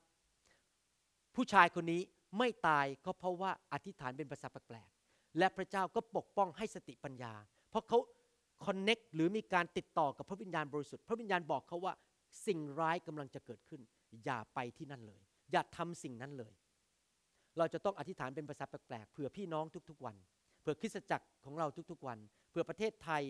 [1.34, 2.00] ผู้ชายคนนี้
[2.38, 7.32] ไม่ตายก็เพราะว่าอธิษฐานเป็นภาษาแปลกๆและพระเจ้าก็ปกป้องให้สติปัญญา
[7.70, 7.98] เพราะเขา
[8.66, 11.94] คอนเน็กหรือมีการติดต่อกับพระวิญญาณบริสุทธิ์ พระวิญญาณบอกเขาว่า
[12.46, 13.80] สิ่งร้ายกำลังจะเกิดขึ้น
[14.24, 15.20] อย่าไปที่นั่นเลย
[15.52, 16.52] อย่าทำสิ่งนั้นเลย
[17.58, 20.16] เราจะต้องอธิษฐานเป็นภาษาแปลกๆเผื่อพี่น้องทุกๆวัน
[20.60, 22.18] เผื่อคริสตจักรของเราทุกๆวัน
[22.50, 23.22] เผื่อประเทศไทย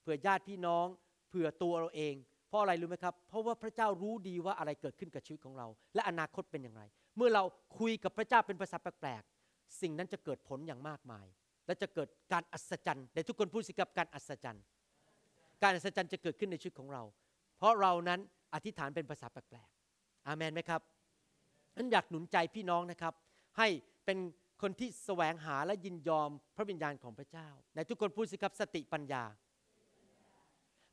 [0.00, 0.86] เผื่อญาติพี่น้อง
[1.28, 2.14] เผื่อตัวเราเอง
[2.48, 6.82] เพราะอะไรรู้ไหมครับ เพราะว่าพระเจ้ารู้ดีว่าอะไรเกิดขึ้นกับชีวิตของเรา และอนาคตเป็นอย่างไร
[7.16, 7.42] เมื่อเรา
[7.78, 11.26] คุยกับพระเจ้าเป็นภาษาแปลกๆสิ่งนั้นจะเกิดผลอย่างมากมาย
[11.66, 14.64] และจะเกิดการอัศจรรย์แต่ทุกคนพูดสิกับการอัศจรรย์
[15.62, 17.02] การอัศจรรย์จะเกิดขึ้นในชีวิตของเรา
[17.58, 18.20] เพราะเรานั้น
[18.54, 20.80] อธิษฐานเป็นภาษาแปลกๆอาเมนไหมครับ
[21.76, 23.14] นั้นอยากหนุนใจพี่น้องนะครับ
[23.58, 23.68] ให้
[24.04, 24.18] เป็น
[24.62, 29.24] คนที่แสวงหาและยินยอมพระวิญญาณของพระเจ้าในทุกคนพูดสิครับสติปัญญา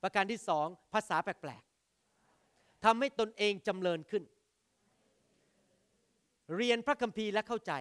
[0.02, 4.24] ประการที่สองภาษาแปลกๆทำให้ตนเองจำเริญขึ้น
[6.56, 7.74] เรียนพระคัมภีร์และเข้าใจ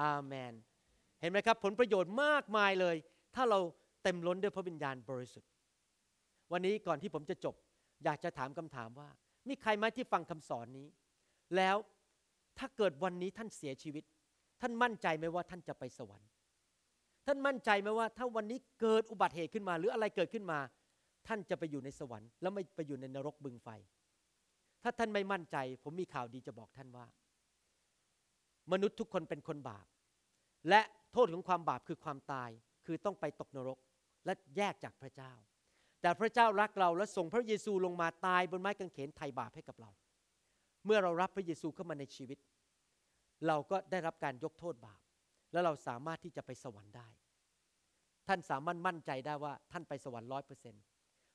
[0.00, 0.52] อาเมน
[1.20, 2.96] เห็นไหมครับ ผลประโยชน์มากมายเลย
[3.34, 3.58] ถ้าเรา
[4.02, 5.50] เต็มล้นด้วยพระวิญญาณบริสุทธิ์
[6.52, 7.54] วันนี้ก่อนที่ผมจะจบ
[8.04, 9.08] อยากจะถามคำถามว่า
[9.48, 10.88] มีใครไหมที่ฟังคำสอนนี้
[11.56, 11.76] แล้ว
[12.58, 14.04] ถ้าเกิดวันนี้ท่านเสียชีวิต
[14.60, 16.28] ท่านมั่นใจไหมว่าท่านจะไปสวรรค์
[17.26, 20.58] ท่านมั่นใจไหมว่า ถ้าวันนี้เกิดอุบัติเหตุขึ้นมา หรืออะไรเกิดขึ้นมา
[21.26, 23.68] ท่านจะไปอยู่ในสวรรค์ แล้วไม่ไปอยู่ในนรกบึงไฟ
[24.82, 27.06] ถ้าท่านไม่มั่นใจ ผมมีข่าวดีจะบอกท่านว่า
[28.72, 29.86] มนุษย์ทุกคนเป็นคนบาป
[30.68, 30.80] และ
[31.12, 32.50] โทษของความบาปคือความตาย
[32.86, 33.78] คือต้องไปตกนรก
[34.24, 35.32] และแยกจากพระเจ้า
[36.04, 39.90] แต่พระเจ้ารักเราและส่งพระเยซูลงมาตายบนไม้กางเขนไถ่บาปให้กับเรา
[40.84, 42.38] เมื่อเรารับพระเยซูเข้ามาในชีวิต
[43.46, 45.00] เราก็ได้รับการยกโทษบาป
[45.52, 47.08] แล้วเราสามารถที่จะไปสวรรค์ได้
[48.28, 50.82] ท่านสามารถมั่นใจได้ว่าท่านไปสวรรค์ร้อยเปอร์เซ็นต์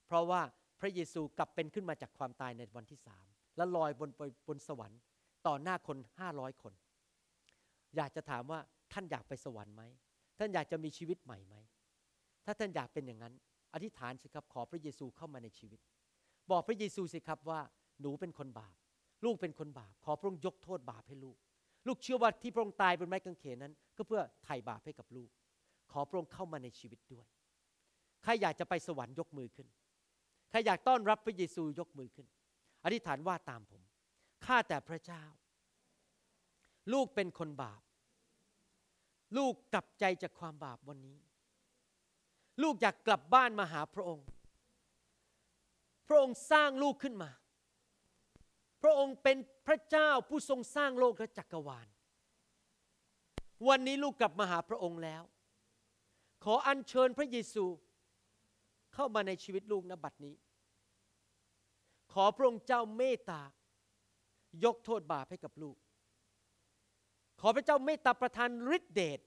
[0.08, 0.42] เพราะว่า
[0.80, 3.26] พระเยซูกลับเป็นขึ้นมาจากความตายในวันที่สาม
[3.58, 4.10] และลอยบน
[4.48, 5.00] บนสวรรค์
[5.48, 6.74] ต่อหน้าคนห้าร้อยคน
[7.96, 8.60] อยากจะถามว่า
[8.94, 9.84] ท่านอยากไปสวรรค์ไหม
[10.40, 11.56] ท่านอยากจะมีชีวิตใหม่ไหม
[12.46, 13.34] ถ้าท่านอยากเป็นอย่างนั้น
[13.74, 15.80] อธิษฐานสิครับขอพระเยซูเข้ามาในชีวิต
[16.52, 17.60] บอกพระเยซูสิครับว่า
[18.02, 18.76] หนูเป็นคนบาป
[19.26, 21.38] ลูกเป็นคนบาป ขอพระองค์ยกโทษบาปให้ลูก
[21.88, 25.30] ลูกเชื่อว่าที่พระองค์ตายบนไม้กางเขนนั้น ก็เพื่อไถ่บาปให้กับลูก
[25.92, 27.28] ขอพระองค์เข้ามาในชีวิตด้วย
[28.24, 29.68] ใครอยากจะไปสวรรค์ยกมือขึ้น
[30.50, 32.28] ใครอยากต้อนรับพระเยซูยกมือขึ้น
[32.84, 33.82] อธิษฐานว่าตามผม
[34.46, 35.24] ข้าแต่พระเจ้า
[36.94, 37.82] ลูกเป็นคนบาป
[39.38, 41.18] ลูกกลับใจจากความบาปวันนี้
[42.64, 44.26] ลูกอยากกลับบ้านมาหาพระองค์
[46.08, 47.30] พระองค์สร้างลูกขึ้นมา
[48.82, 49.38] พระองค์เป็น
[49.68, 51.88] พระเจ้าผู้ทรงสร้างโลกและจักรวาล
[53.68, 55.24] วันนี้ลูกกลับมาหาพระองค์แล้ว
[56.44, 57.66] ขออัญเชิญพระเยซู
[58.94, 60.36] เข้ามาในชีวิตลูกณบัดนี้
[62.14, 63.42] ขอพระองค์เจ้าเมตตา
[64.64, 65.78] ยกโทษบาปให้กับลูก
[67.42, 69.20] ขอพระเจ้าเมตตาประทานฤทธิเดช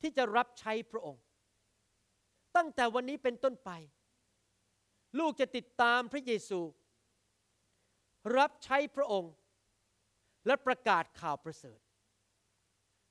[0.00, 1.22] ที่จะรับใช้พระองค์
[2.58, 3.70] ตั้งแต่วันนี้เป็นต้นไป
[5.18, 6.60] ลูกจะติดตามพระเยซู
[8.36, 9.32] รับใช้พระองค์
[10.46, 11.78] และประกาศข่าวประเสริฐ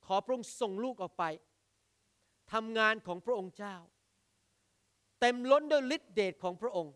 [0.05, 1.23] ขอพระองค์ส่งลูกออกไป
[2.53, 3.75] ทำงานของพระองค์เจ้า
[5.19, 6.93] เต็มล้นด้วยฤทธิเดชของพระองค์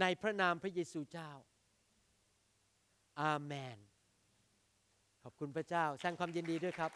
[0.00, 1.30] ในพระนามพระเยซูเจ้า
[3.20, 3.78] อาเมน
[5.22, 6.90] ขอบคุณพระเจ้าแสดงความยินดีด้วยครับ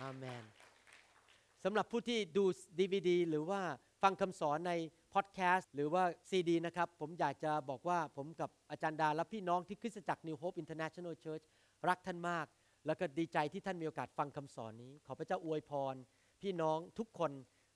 [0.00, 0.44] อาเมน
[1.64, 2.44] สำหรับผู้ที่ดู
[2.78, 3.60] ดีวดีหรือว่า
[4.02, 4.72] ฟังคำสอนใน
[5.14, 11.44] พอดแคสต์หรือว่าซีดีนะครับ ผมอยากจะบอกว่าผมกับอาจารย์ดา และพี่น้องที่คริสตจักร New Hope International Church
[11.88, 12.46] รักท่านมาก
[12.86, 15.94] แล้วก็ดีใจที่ท่านมีโอกาสฟังคำสอนนี้ ขอพระเจ้าอวยพร
[16.42, 17.30] พี่น้องทุกคน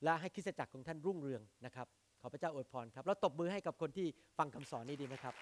[0.05, 1.87] และให้คริสตจักรของท่านรุ่งเรืองนะครับ
[2.21, 4.07] ขอพระเจ้าอวยพรครับ แล้วตบมือให้กับคนที่
[4.39, 5.35] ฟังคำสอนนี้ดีไหมครับ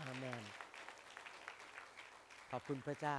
[0.00, 0.42] อาเมน
[2.50, 3.18] ขอบคุณพระเจ้า